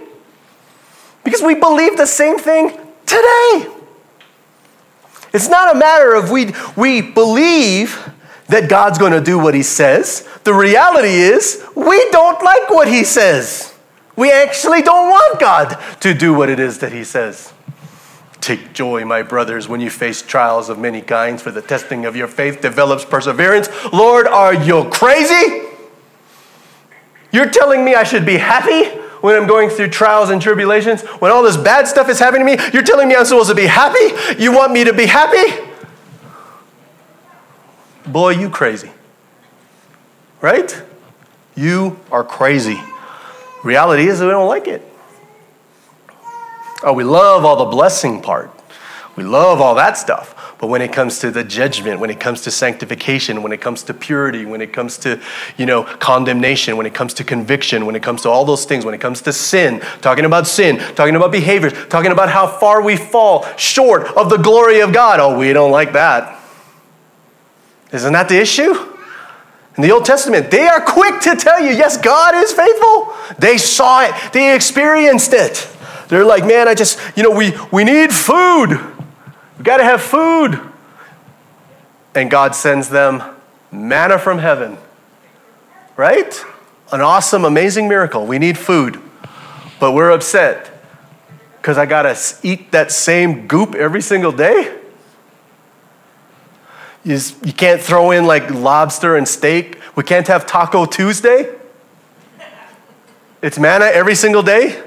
[1.23, 2.69] Because we believe the same thing
[3.06, 3.67] today.
[5.34, 8.10] It's not a matter of we, we believe
[8.47, 10.28] that God's going to do what he says.
[10.43, 13.73] The reality is, we don't like what he says.
[14.15, 17.53] We actually don't want God to do what it is that he says.
[18.44, 22.18] Take joy, my brothers, when you face trials of many kinds, for the testing of
[22.18, 23.70] your faith develops perseverance.
[23.94, 25.70] Lord, are you crazy?
[27.32, 31.04] You're telling me I should be happy when I'm going through trials and tribulations?
[31.22, 33.56] When all this bad stuff is happening to me, you're telling me I'm supposed to
[33.56, 34.44] be happy?
[34.44, 35.72] You want me to be happy?
[38.06, 38.92] Boy, you crazy.
[40.42, 40.84] Right?
[41.56, 42.84] You are crazy.
[43.64, 44.86] Reality is that we don't like it.
[46.84, 48.52] Oh, we love all the blessing part.
[49.15, 50.56] We love all that stuff.
[50.60, 53.84] But when it comes to the judgment, when it comes to sanctification, when it comes
[53.84, 55.22] to purity, when it comes to,
[55.58, 58.86] you know, condemnation, when it comes to conviction, when it comes to all those things,
[58.86, 62.82] when it comes to sin, talking about sin, talking about behaviors, talking about how far
[62.82, 65.19] we fall short of the glory of God.
[65.19, 66.39] Oh, we don't like that.
[67.91, 68.74] Isn't that the issue?
[69.76, 73.13] In the Old Testament, they are quick to tell you, yes, God is faithful.
[73.38, 75.67] They saw it, they experienced it.
[76.08, 78.80] They're like, man, I just, you know, we, we need food.
[79.58, 80.60] We got to have food.
[82.16, 83.24] And God sends them
[83.72, 84.78] manna from heaven,
[85.98, 86.44] right?
[86.92, 88.26] An awesome, amazing miracle.
[88.26, 89.02] We need food,
[89.80, 90.70] but we're upset
[91.58, 94.80] because I got to eat that same goop every single day.
[97.04, 99.80] You, you can't throw in like lobster and steak.
[99.96, 101.56] We can't have Taco Tuesday.
[103.42, 104.82] It's manna every single day.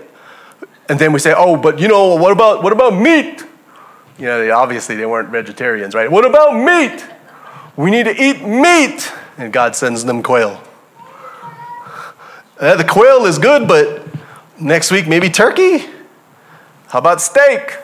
[0.88, 3.42] And then we say, oh, but you know, what about, what about meat?
[4.18, 6.11] You know, they, obviously they weren't vegetarians, right?
[6.11, 7.05] What about meat?
[7.77, 9.12] We need to eat meat.
[9.37, 10.62] And God sends them quail.
[12.59, 14.07] Uh, the quail is good, but
[14.59, 15.85] next week maybe turkey?
[16.88, 17.77] How about steak?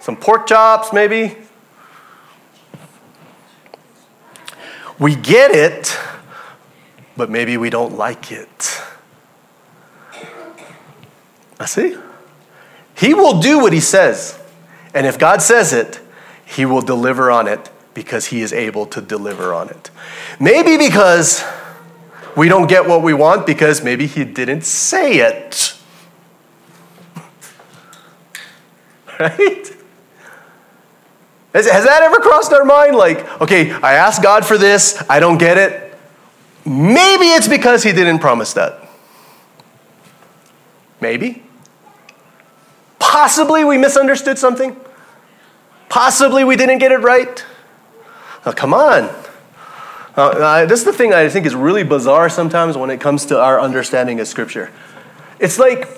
[0.00, 1.36] Some pork chops, maybe?
[4.98, 5.96] We get it,
[7.16, 8.82] but maybe we don't like it.
[11.58, 11.96] I see.
[12.96, 14.38] He will do what he says.
[14.94, 16.00] And if God says it,
[16.46, 19.90] he will deliver on it because he is able to deliver on it.
[20.38, 21.44] Maybe because
[22.36, 25.74] we don't get what we want because maybe he didn't say it.
[29.20, 29.74] Right?
[31.54, 32.96] Has, has that ever crossed our mind?
[32.96, 35.96] Like, okay, I asked God for this, I don't get it.
[36.66, 38.88] Maybe it's because He didn't promise that.
[41.00, 41.43] Maybe.
[43.14, 44.76] Possibly we misunderstood something.
[45.88, 47.44] Possibly we didn't get it right.
[48.44, 49.04] Now, come on.
[50.16, 53.24] Uh, uh, this is the thing I think is really bizarre sometimes when it comes
[53.26, 54.72] to our understanding of Scripture.
[55.38, 55.88] It's like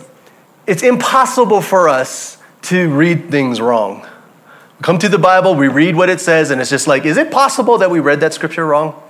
[0.66, 4.06] it's impossible for us to read things wrong.
[4.82, 7.30] Come to the Bible, we read what it says, and it's just like, is it
[7.30, 9.02] possible that we read that scripture wrong?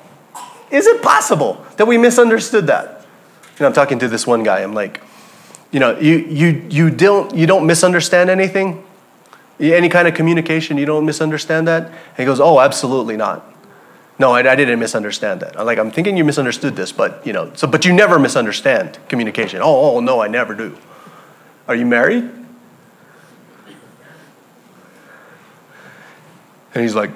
[0.71, 3.05] Is it possible that we misunderstood that?
[3.59, 4.61] You know, I'm talking to this one guy.
[4.61, 5.03] I'm like,
[5.77, 8.83] you know, you, you, you, don't, you don't misunderstand anything?
[9.61, 11.89] Any kind of communication, you don't misunderstand that?
[11.89, 13.45] And he goes, oh, absolutely not.
[14.19, 15.61] No, I, I, didn't misunderstand that.
[15.61, 18.99] I'm like, I'm thinking you misunderstood this, but you know, so but you never misunderstand
[19.11, 19.61] communication.
[19.61, 20.75] Oh, oh no, I never do.
[21.69, 22.25] Are you married?
[26.73, 27.11] And he's like,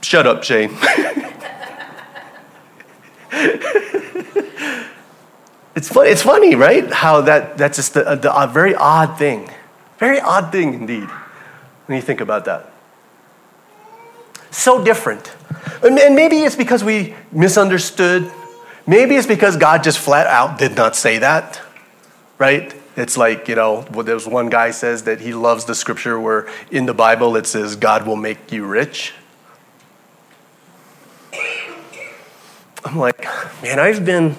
[0.00, 0.70] Shut up, Shane.
[5.76, 6.90] it's, funny, it's funny, right?
[6.90, 9.48] How that, that's just a, a, a very odd thing.
[9.98, 11.08] Very odd thing indeed,
[11.86, 12.72] when you think about that.
[14.50, 15.34] So different.
[15.82, 18.30] And, and maybe it's because we misunderstood.
[18.86, 21.60] Maybe it's because God just flat out did not say that,
[22.38, 22.74] right?
[22.96, 26.86] It's like, you know, there's one guy says that he loves the scripture where in
[26.86, 29.12] the Bible it says, God will make you rich.
[32.82, 33.24] I'm like,
[33.62, 34.36] man, I've been,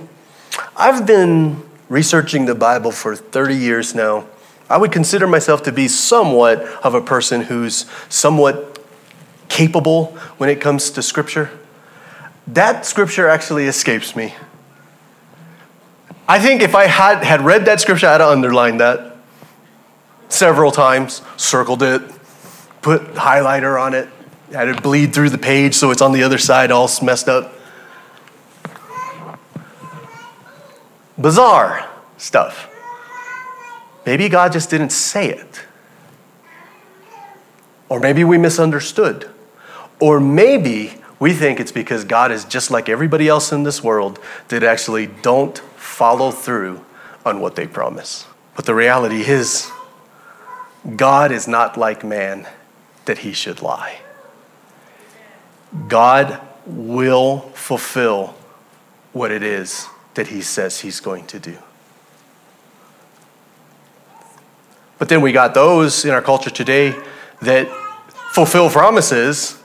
[0.75, 4.27] I've been researching the Bible for 30 years now.
[4.69, 8.79] I would consider myself to be somewhat of a person who's somewhat
[9.47, 11.49] capable when it comes to scripture.
[12.47, 14.35] That scripture actually escapes me.
[16.27, 19.15] I think if I had, had read that scripture, I'd have underlined that
[20.29, 22.01] several times, circled it,
[22.81, 24.09] put highlighter on it,
[24.51, 27.53] had it bleed through the page so it's on the other side all messed up.
[31.19, 32.69] Bizarre stuff.
[34.05, 35.65] Maybe God just didn't say it.
[37.89, 39.29] Or maybe we misunderstood.
[39.99, 44.19] Or maybe we think it's because God is just like everybody else in this world
[44.49, 46.85] that actually don't follow through
[47.25, 48.25] on what they promise.
[48.55, 49.71] But the reality is,
[50.95, 52.47] God is not like man
[53.05, 53.99] that he should lie.
[55.87, 58.35] God will fulfill
[59.13, 61.55] what it is that he says he's going to do.
[64.97, 66.95] But then we got those in our culture today
[67.43, 67.67] that
[68.31, 69.61] fulfill promises,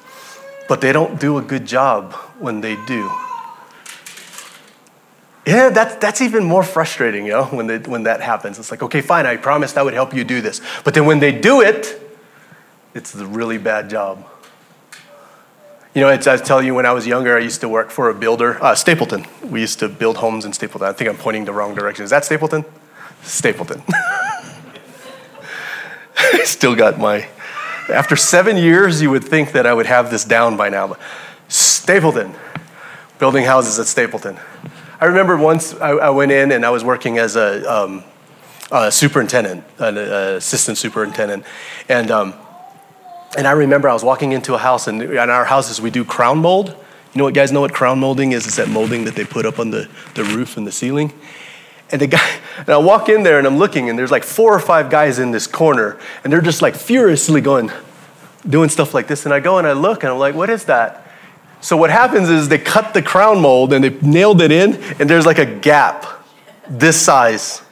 [0.68, 3.10] but they don't do a good job when they do.
[5.46, 8.58] Yeah, that's, that's even more frustrating, you know, when, they, when that happens.
[8.58, 10.60] It's like, okay, fine, I promised I would help you do this.
[10.84, 11.98] But then when they do it,
[12.94, 14.28] it's a really bad job.
[15.94, 18.14] You know, I tell you, when I was younger, I used to work for a
[18.14, 19.26] builder, uh, Stapleton.
[19.44, 20.88] We used to build homes in Stapleton.
[20.88, 22.02] I think I'm pointing the wrong direction.
[22.02, 22.64] Is that Stapleton?
[23.22, 23.82] Stapleton.
[26.16, 27.28] I still got my.
[27.92, 30.86] After seven years, you would think that I would have this down by now.
[30.88, 31.00] But
[31.48, 32.32] Stapleton,
[33.18, 34.38] building houses at Stapleton.
[34.98, 38.02] I remember once I, I went in and I was working as a, um,
[38.70, 41.44] a superintendent, an assistant superintendent,
[41.90, 42.32] and um,
[43.36, 46.04] and I remember I was walking into a house, and in our houses we do
[46.04, 46.68] crown mold.
[46.68, 48.46] You know what, guys, know what crown molding is?
[48.46, 51.12] It's that molding that they put up on the, the roof and the ceiling.
[51.90, 54.54] And the guy, and I walk in there and I'm looking, and there's like four
[54.54, 57.70] or five guys in this corner, and they're just like furiously going,
[58.48, 59.24] doing stuff like this.
[59.24, 61.06] And I go and I look, and I'm like, what is that?
[61.60, 65.08] So what happens is they cut the crown mold and they nailed it in, and
[65.08, 66.06] there's like a gap
[66.68, 67.62] this size.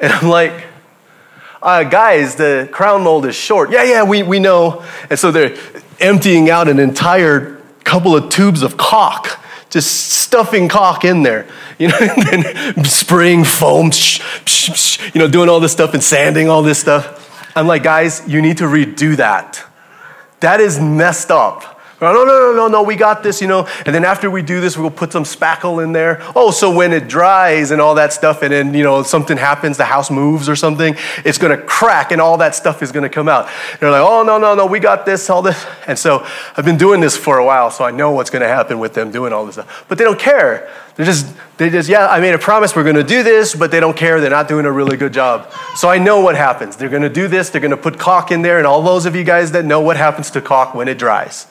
[0.00, 0.67] And I'm like,
[1.62, 3.70] uh, guys, the crown mold is short.
[3.70, 4.84] Yeah, yeah, we, we know.
[5.10, 5.56] And so they're
[6.00, 9.38] emptying out an entire couple of tubes of caulk,
[9.70, 11.46] just stuffing caulk in there,
[11.78, 15.94] you know, and then spraying foam, sh- sh- sh- you know, doing all this stuff
[15.94, 17.54] and sanding all this stuff.
[17.56, 19.64] I'm like, guys, you need to redo that.
[20.40, 21.77] That is messed up.
[22.00, 23.66] No, no, no, no, no, we got this, you know.
[23.84, 26.22] And then after we do this, we'll put some spackle in there.
[26.36, 29.78] Oh, so when it dries and all that stuff, and then, you know, something happens,
[29.78, 30.94] the house moves or something,
[31.24, 33.48] it's going to crack and all that stuff is going to come out.
[33.80, 35.66] They're like, oh, no, no, no, we got this, all this.
[35.88, 36.24] And so
[36.56, 38.94] I've been doing this for a while, so I know what's going to happen with
[38.94, 39.84] them doing all this stuff.
[39.88, 40.70] But they don't care.
[40.94, 43.72] They're just, they just, yeah, I made a promise we're going to do this, but
[43.72, 44.20] they don't care.
[44.20, 45.52] They're not doing a really good job.
[45.74, 46.76] So I know what happens.
[46.76, 47.50] They're going to do this.
[47.50, 48.58] They're going to put caulk in there.
[48.58, 51.48] And all those of you guys that know what happens to caulk when it dries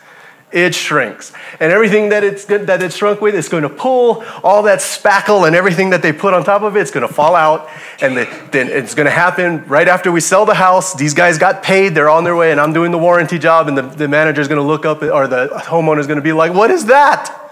[0.51, 1.33] it shrinks.
[1.59, 5.45] And everything that it's, that it's shrunk with is going to pull all that spackle
[5.45, 7.69] and everything that they put on top of it, it's going to fall out.
[7.99, 10.93] And the, then it's going to happen right after we sell the house.
[10.93, 13.77] These guys got paid, they're on their way, and I'm doing the warranty job, and
[13.77, 16.71] the, the manager's going to look up, or the homeowner's going to be like, What
[16.71, 17.51] is that?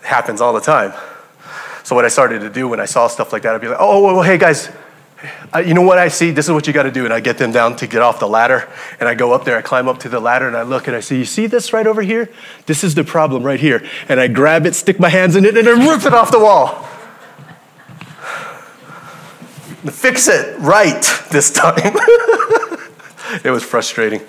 [0.00, 0.94] It happens all the time.
[1.84, 3.78] So, what I started to do when I saw stuff like that, I'd be like,
[3.80, 4.70] Oh, well, hey guys,
[5.64, 6.30] you know what I see?
[6.30, 7.04] This is what you got to do.
[7.04, 8.68] And I get them down to get off the ladder.
[8.98, 10.96] And I go up there, I climb up to the ladder, and I look and
[10.96, 12.28] I say, You see this right over here?
[12.66, 13.86] This is the problem right here.
[14.08, 16.40] And I grab it, stick my hands in it, and I rip it off the
[16.40, 16.88] wall.
[19.92, 21.78] Fix it right this time.
[23.44, 24.22] it was frustrating.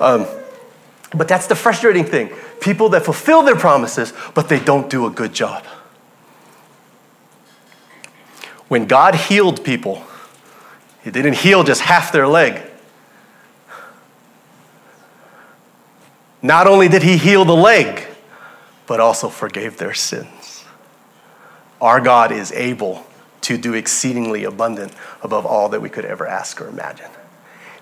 [0.00, 0.26] Um,
[1.14, 2.30] but that's the frustrating thing.
[2.60, 5.64] People that fulfill their promises, but they don't do a good job.
[8.68, 10.04] When God healed people,
[11.08, 12.60] he didn't heal just half their leg.
[16.42, 18.06] Not only did he heal the leg,
[18.86, 20.66] but also forgave their sins.
[21.80, 23.06] Our God is able
[23.40, 24.92] to do exceedingly abundant
[25.22, 27.08] above all that we could ever ask or imagine.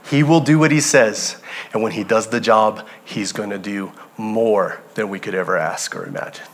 [0.09, 3.59] He will do what he says, and when he does the job, he's going to
[3.59, 6.47] do more than we could ever ask or imagine.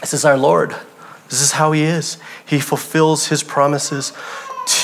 [0.00, 0.74] This is our Lord.
[1.28, 2.18] This is how he is.
[2.44, 4.12] He fulfills his promises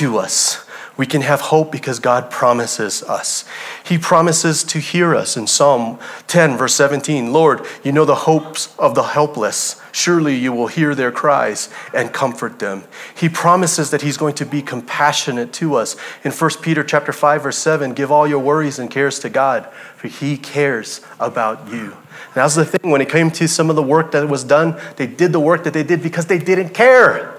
[0.01, 0.67] to us.
[0.97, 3.45] We can have hope because God promises us.
[3.85, 8.75] He promises to hear us in Psalm 10, verse 17 Lord, you know the hopes
[8.79, 9.81] of the helpless.
[9.93, 12.85] Surely you will hear their cries and comfort them.
[13.15, 15.97] He promises that he's going to be compassionate to us.
[16.25, 19.67] In 1 Peter chapter 5 verse 7, give all your worries and cares to God,
[19.97, 21.93] for he cares about you.
[21.93, 24.81] And that's the thing when it came to some of the work that was done,
[24.97, 27.37] they did the work that they did because they didn't care.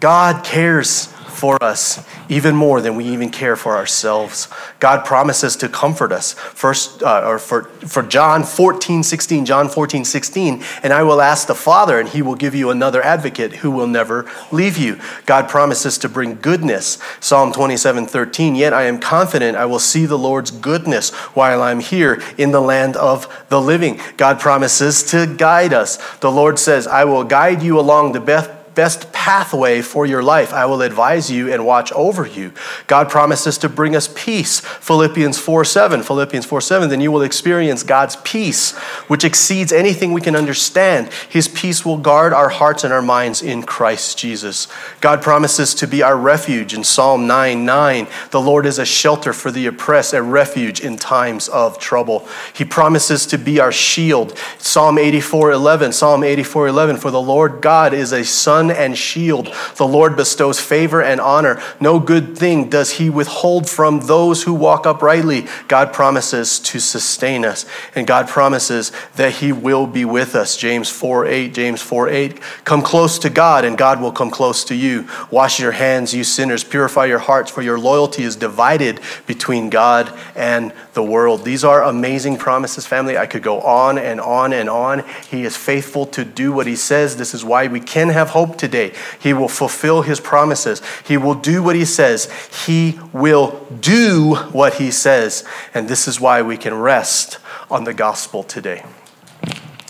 [0.00, 4.48] God cares for us even more than we even care for ourselves.
[4.80, 6.32] God promises to comfort us.
[6.32, 11.46] First, uh, or for, for John 14, 16, John 14, 16, and I will ask
[11.46, 14.98] the Father, and he will give you another advocate who will never leave you.
[15.26, 16.98] God promises to bring goodness.
[17.20, 21.80] Psalm 27, 13, yet I am confident I will see the Lord's goodness while I'm
[21.80, 24.00] here in the land of the living.
[24.16, 25.96] God promises to guide us.
[26.16, 30.54] The Lord says, I will guide you along the best best pathway for your life.
[30.54, 32.52] I will advise you and watch over you.
[32.86, 34.60] God promises to bring us peace.
[34.60, 36.04] Philippians 4 7.
[36.04, 36.88] Philippians 4 7.
[36.88, 38.76] Then you will experience God's peace,
[39.08, 41.12] which exceeds anything we can understand.
[41.28, 44.68] His peace will guard our hearts and our minds in Christ Jesus.
[45.00, 48.06] God promises to be our refuge in Psalm 9 9.
[48.30, 52.28] The Lord is a shelter for the oppressed, a refuge in times of trouble.
[52.54, 54.38] He promises to be our shield.
[54.58, 55.92] Psalm 84 11.
[55.92, 56.96] Psalm 84 11.
[56.98, 59.54] For the Lord God is a sun and shield.
[59.76, 61.60] The Lord bestows favor and honor.
[61.80, 65.46] No good thing does he withhold from those who walk uprightly.
[65.68, 70.56] God promises to sustain us, and God promises that he will be with us.
[70.56, 72.40] James 4 8, James 4 8.
[72.64, 75.08] Come close to God, and God will come close to you.
[75.30, 76.64] Wash your hands, you sinners.
[76.64, 81.44] Purify your hearts, for your loyalty is divided between God and the world.
[81.44, 83.16] These are amazing promises, family.
[83.16, 85.04] I could go on and on and on.
[85.30, 87.16] He is faithful to do what he says.
[87.16, 88.92] This is why we can have hope today.
[89.20, 90.82] He will fulfill his promises.
[91.06, 92.30] He will do what he says.
[92.66, 95.44] He will do what he says.
[95.74, 97.38] And this is why we can rest
[97.70, 98.84] on the gospel today.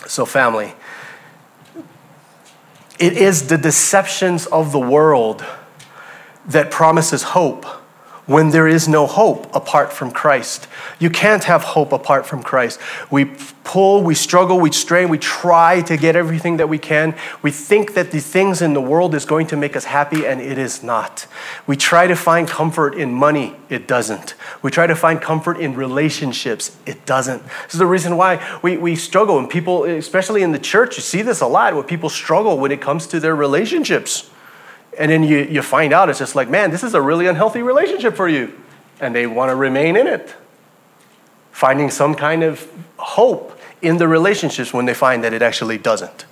[0.07, 0.75] So, family,
[2.99, 5.45] it is the deceptions of the world
[6.47, 7.67] that promises hope
[8.29, 10.69] when there is no hope apart from Christ.
[10.99, 12.79] You can't have hope apart from Christ.
[13.11, 13.25] We
[13.65, 17.17] pull, we struggle, we strain, we try to get everything that we can.
[17.41, 20.43] We think that the things in the world is going to make us happy, and
[20.43, 21.27] it is not.
[21.67, 24.35] We try to find comfort in money, it doesn't.
[24.61, 27.43] We try to find comfort in relationships, it doesn't.
[27.65, 31.03] This is the reason why we, we struggle, and people, especially in the church, you
[31.03, 34.31] see this a lot where people struggle when it comes to their relationships.
[34.99, 37.63] And then you, you find out it's just like, man, this is a really unhealthy
[37.63, 38.59] relationship for you.
[39.01, 40.35] And they want to remain in it.
[41.53, 46.27] Finding some kind of hope in the relationships when they find that it actually doesn't.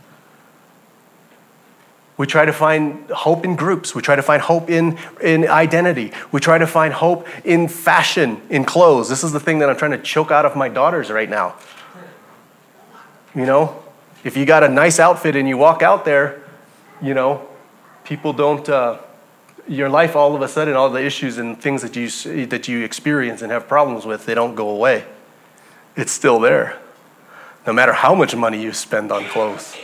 [2.16, 3.94] We try to find hope in groups.
[3.94, 6.12] We try to find hope in, in identity.
[6.32, 9.08] We try to find hope in fashion, in clothes.
[9.08, 11.54] This is the thing that I'm trying to choke out of my daughters right now.
[13.34, 13.82] You know,
[14.24, 16.42] if you got a nice outfit and you walk out there,
[17.02, 17.46] you know,
[18.06, 18.98] people don't, uh,
[19.68, 22.84] your life all of a sudden, all the issues and things that you, that you
[22.84, 25.04] experience and have problems with, they don't go away.
[25.96, 26.78] It's still there,
[27.66, 29.76] no matter how much money you spend on clothes.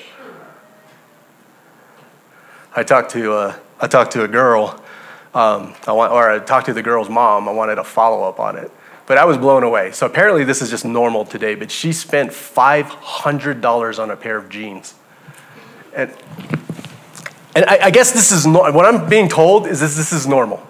[2.74, 4.82] I talked to, uh, I talked to a girl,
[5.34, 7.48] um, I want, or I talked to the girl's mom.
[7.48, 8.70] I wanted a follow up on it.
[9.06, 9.90] But I was blown away.
[9.92, 11.54] So apparently, this is just normal today.
[11.54, 14.94] But she spent $500 on a pair of jeans.
[15.94, 16.14] And
[17.54, 20.26] and I, I guess this is no, what I'm being told is this, this is
[20.26, 20.66] normal.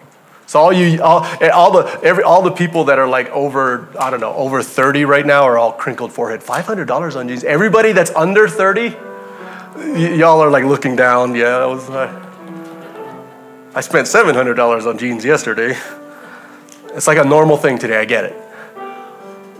[0.46, 4.10] So all you, all, all, the, every, all the people that are like over, I
[4.10, 6.40] don't know, over 30 right now are all crinkled forehead.
[6.40, 7.44] $500 on jeans.
[7.44, 11.34] Everybody that's under 30, y- y'all are like looking down.
[11.34, 12.28] Yeah, that was, uh,
[13.74, 15.74] I spent $700 on jeans yesterday.
[16.88, 18.36] It's like a normal thing today, I get it.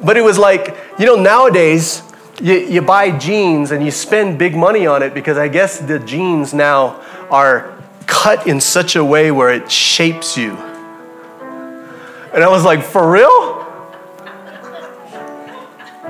[0.04, 2.02] But it was like, you know, nowadays,
[2.42, 5.98] you, you buy jeans and you spend big money on it because I guess the
[6.00, 7.00] jeans now
[7.32, 10.52] are cut in such a way where it shapes you.
[12.32, 13.58] And I was like, for real?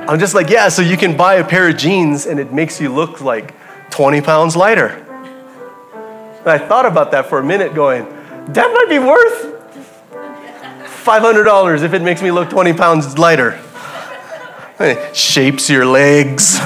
[0.08, 2.80] I'm just like, yeah, so you can buy a pair of jeans and it makes
[2.80, 3.54] you look like
[3.90, 4.88] 20 pounds lighter.
[6.40, 8.04] And I thought about that for a minute, going,
[8.52, 9.52] that might be worth
[11.04, 13.60] $500 if it makes me look 20 pounds lighter.
[14.80, 16.58] It shapes your legs,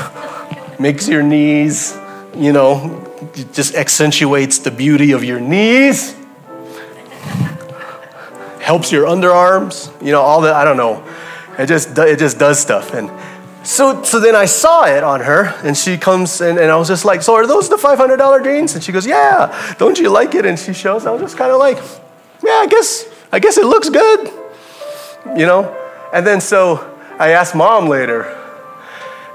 [0.78, 1.94] makes your knees,
[2.34, 3.05] you know,
[3.52, 6.14] just accentuates the beauty of your knees,
[8.60, 10.54] helps your underarms, you know, all that.
[10.54, 11.04] I don't know.
[11.58, 12.92] It just, it just does stuff.
[12.92, 13.10] And
[13.66, 16.88] so, so then I saw it on her, and she comes, and, and I was
[16.88, 18.74] just like, So are those the $500 jeans?
[18.74, 20.44] And she goes, Yeah, don't you like it?
[20.44, 21.78] And she shows, I was just kind of like,
[22.44, 24.30] Yeah, I guess, I guess it looks good,
[25.36, 25.74] you know?
[26.12, 28.45] And then so I asked mom later,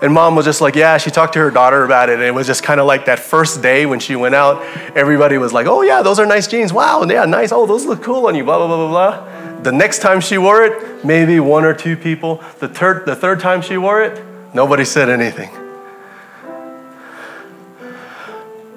[0.02, 2.14] and mom was just like, yeah, she talked to her daughter about it.
[2.14, 4.64] And it was just kind of like that first day when she went out,
[4.98, 6.74] everybody was like, oh, yeah, those are nice jeans.
[6.74, 7.52] Wow, yeah, nice.
[7.52, 9.62] Oh, those look cool on you, blah, blah, blah, blah, blah.
[9.62, 12.44] The next time she wore it, maybe one or two people.
[12.58, 14.24] The third, the third time she wore it,
[14.56, 15.52] nobody said anything.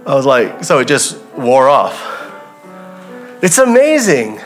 [0.06, 2.12] I was like, so it just wore off.
[3.42, 4.40] It's amazing.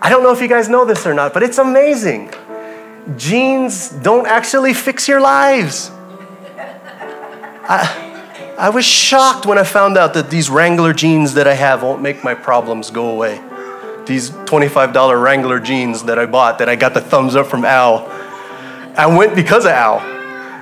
[0.00, 2.32] I don't know if you guys know this or not, but it's amazing
[3.16, 5.90] jeans don't actually fix your lives.
[7.68, 11.82] I, I was shocked when I found out that these Wrangler jeans that I have
[11.82, 13.40] won't make my problems go away.
[14.06, 18.06] These $25 Wrangler jeans that I bought, that I got the thumbs up from Al.
[18.96, 20.00] I went because of Al.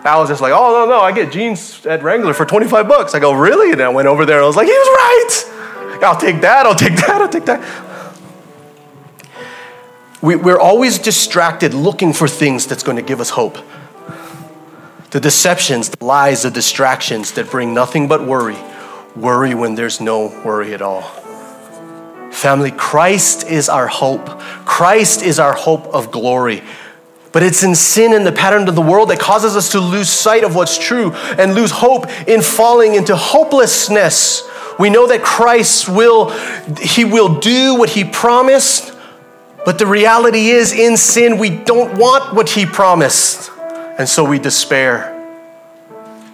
[0.04, 3.14] Al was just like, oh, no, no, I get jeans at Wrangler for 25 bucks.
[3.14, 3.72] I go, really?
[3.72, 6.04] And I went over there and I was like, he was right.
[6.04, 7.87] I'll take that, I'll take that, I'll take that.
[10.20, 13.58] We, we're always distracted looking for things that's going to give us hope.
[15.10, 18.58] The deceptions, the lies, the distractions that bring nothing but worry.
[19.14, 21.02] Worry when there's no worry at all.
[22.32, 24.26] Family, Christ is our hope.
[24.66, 26.62] Christ is our hope of glory.
[27.32, 30.08] But it's in sin and the pattern of the world that causes us to lose
[30.08, 34.48] sight of what's true and lose hope in falling into hopelessness.
[34.78, 36.30] We know that Christ will,
[36.80, 38.94] He will do what He promised
[39.64, 43.50] but the reality is, in sin, we don't want what He promised.
[43.98, 45.14] And so we despair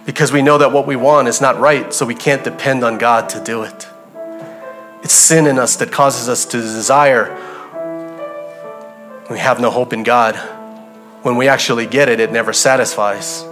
[0.05, 2.99] because we know that what we want is not right, so we can't depend on
[2.99, 3.87] God to do it.
[5.03, 7.35] It's sin in us that causes us to desire.
[9.29, 10.35] We have no hope in God.
[11.23, 13.43] When we actually get it, it never satisfies.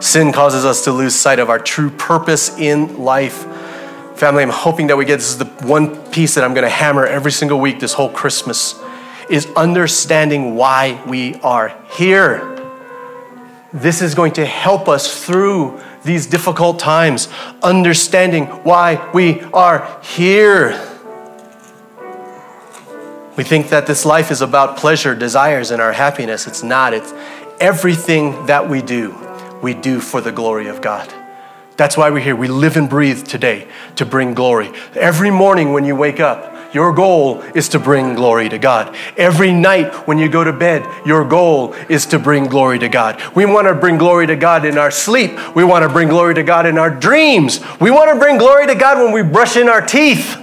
[0.00, 3.46] Sin causes us to lose sight of our true purpose in life.
[4.20, 6.68] Family, I'm hoping that we get this is the one piece that I'm going to
[6.68, 8.78] hammer every single week this whole Christmas
[9.30, 12.46] is understanding why we are here.
[13.72, 17.30] This is going to help us through these difficult times,
[17.62, 20.72] understanding why we are here.
[23.38, 26.46] We think that this life is about pleasure, desires, and our happiness.
[26.46, 26.92] It's not.
[26.92, 27.10] It's
[27.58, 29.16] everything that we do,
[29.62, 31.10] we do for the glory of God.
[31.80, 32.36] That's why we're here.
[32.36, 33.66] We live and breathe today
[33.96, 34.70] to bring glory.
[34.94, 38.94] Every morning when you wake up, your goal is to bring glory to God.
[39.16, 43.18] Every night when you go to bed, your goal is to bring glory to God.
[43.34, 45.56] We want to bring glory to God in our sleep.
[45.56, 47.60] We want to bring glory to God in our dreams.
[47.80, 50.36] We want to bring glory to God when we brush in our teeth.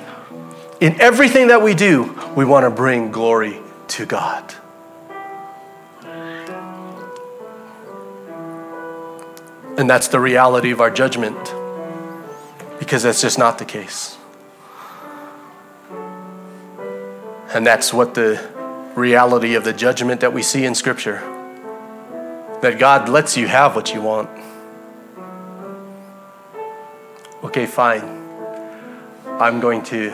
[0.81, 3.59] In everything that we do, we want to bring glory
[3.89, 4.55] to God.
[9.77, 11.37] And that's the reality of our judgment,
[12.79, 14.17] because that's just not the case.
[17.53, 18.41] And that's what the
[18.95, 21.19] reality of the judgment that we see in Scripture
[22.61, 24.29] that God lets you have what you want.
[27.43, 28.03] Okay, fine.
[29.39, 30.11] I'm going to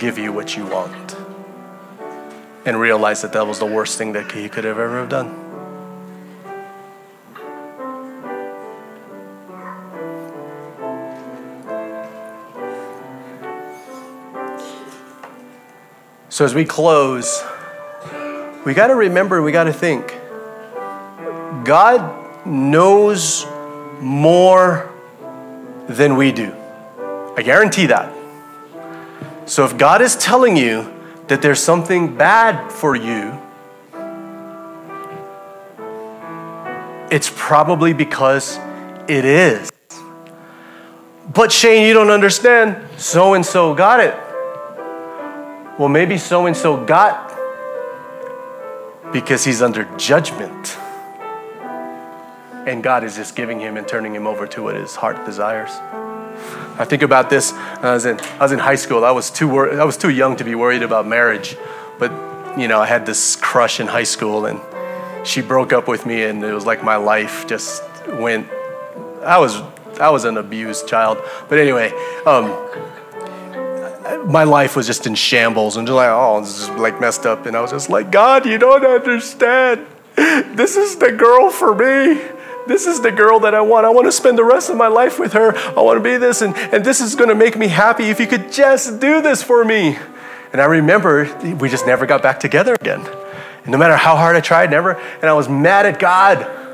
[0.00, 1.16] give you what you want.
[2.66, 5.47] And realize that that was the worst thing that he could have ever have done.
[16.38, 17.42] So, as we close,
[18.64, 20.06] we got to remember, we got to think
[21.64, 23.44] God knows
[24.00, 24.88] more
[25.88, 26.54] than we do.
[27.36, 28.14] I guarantee that.
[29.46, 30.88] So, if God is telling you
[31.26, 33.36] that there's something bad for you,
[37.10, 38.60] it's probably because
[39.08, 39.72] it is.
[41.34, 42.76] But Shane, you don't understand.
[42.96, 44.27] So and so got it
[45.78, 47.28] well, maybe so and so got
[49.12, 50.76] because he's under judgment.
[52.66, 55.70] And God is just giving him and turning him over to what his heart desires.
[56.78, 57.52] I think about this.
[57.52, 59.04] I was in, I was in high school.
[59.04, 61.56] I was, too wor- I was too young to be worried about marriage.
[61.98, 62.12] But,
[62.58, 64.60] you know, I had this crush in high school, and
[65.26, 68.48] she broke up with me, and it was like my life just went.
[69.22, 69.60] I was,
[70.00, 71.18] I was an abused child.
[71.48, 71.92] But anyway,
[72.26, 72.46] um,
[74.26, 77.46] my life was just in shambles and just like, oh, this is like messed up.
[77.46, 79.86] And I was just like, God, you don't understand.
[80.16, 82.20] This is the girl for me.
[82.66, 83.86] This is the girl that I want.
[83.86, 85.56] I want to spend the rest of my life with her.
[85.56, 88.20] I want to be this, and, and this is going to make me happy if
[88.20, 89.98] you could just do this for me.
[90.52, 93.06] And I remember we just never got back together again.
[93.62, 94.92] And no matter how hard I tried, never.
[94.92, 96.67] And I was mad at God.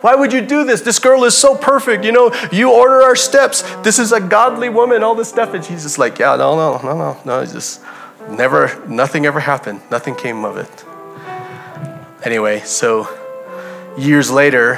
[0.00, 0.82] Why would you do this?
[0.82, 2.04] This girl is so perfect.
[2.04, 3.62] You know, you order our steps.
[3.82, 5.54] This is a godly woman, all this stuff.
[5.54, 7.40] And she's just like, yeah, no, no, no, no, no.
[7.40, 7.82] It's just
[8.28, 9.80] never, nothing ever happened.
[9.90, 10.84] Nothing came of it.
[12.24, 13.08] Anyway, so
[13.98, 14.76] years later,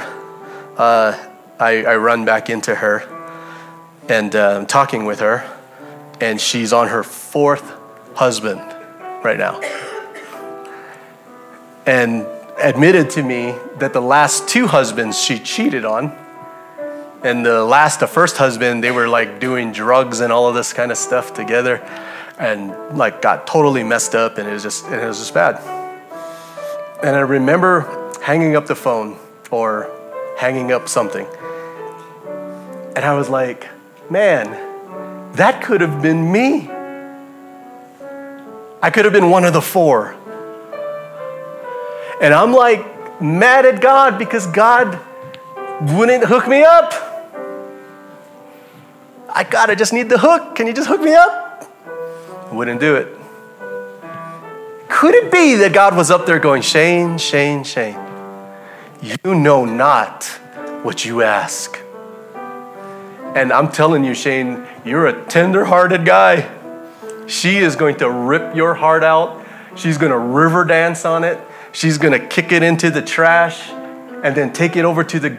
[0.77, 1.17] uh,
[1.59, 3.01] I, I, run back into her
[4.09, 5.49] and uh, I'm talking with her,
[6.19, 7.73] and she's on her fourth
[8.15, 8.59] husband
[9.23, 9.59] right now.
[11.85, 12.25] And
[12.61, 16.15] admitted to me that the last two husbands she cheated on,
[17.23, 20.73] and the last, the first husband, they were like doing drugs and all of this
[20.73, 21.77] kind of stuff together,
[22.39, 25.57] and like got totally messed up, and it was just, it was just bad.
[27.03, 29.17] And I remember hanging up the phone
[29.51, 29.89] or
[30.37, 31.27] hanging up something,
[32.95, 33.67] and I was like,
[34.09, 36.69] man, that could have been me.
[38.83, 40.15] I could have been one of the four.
[42.21, 44.99] And I'm like mad at God because God
[45.81, 46.93] wouldn't hook me up.
[49.27, 50.55] I God, I just need the hook.
[50.55, 51.67] Can you just hook me up?
[52.51, 53.07] Wouldn't do it.
[54.87, 57.97] Could it be that God was up there going, Shane, Shane, Shane,
[59.01, 60.25] you know not
[60.83, 61.79] what you ask.
[63.33, 66.47] And I'm telling you, Shane, you're a tender hearted guy.
[67.25, 69.43] She is going to rip your heart out.
[69.75, 71.39] She's going to river dance on it.
[71.73, 73.69] She's going to kick it into the trash
[74.23, 75.29] and then take it over to the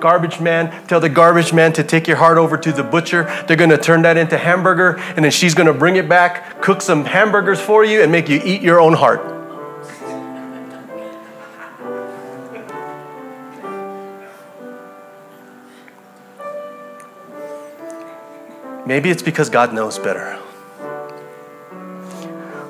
[0.00, 0.86] garbage man.
[0.86, 3.24] Tell the garbage man to take your heart over to the butcher.
[3.46, 6.60] They're going to turn that into hamburger, and then she's going to bring it back,
[6.60, 9.28] cook some hamburgers for you, and make you eat your own heart.
[18.84, 20.38] Maybe it's because God knows better.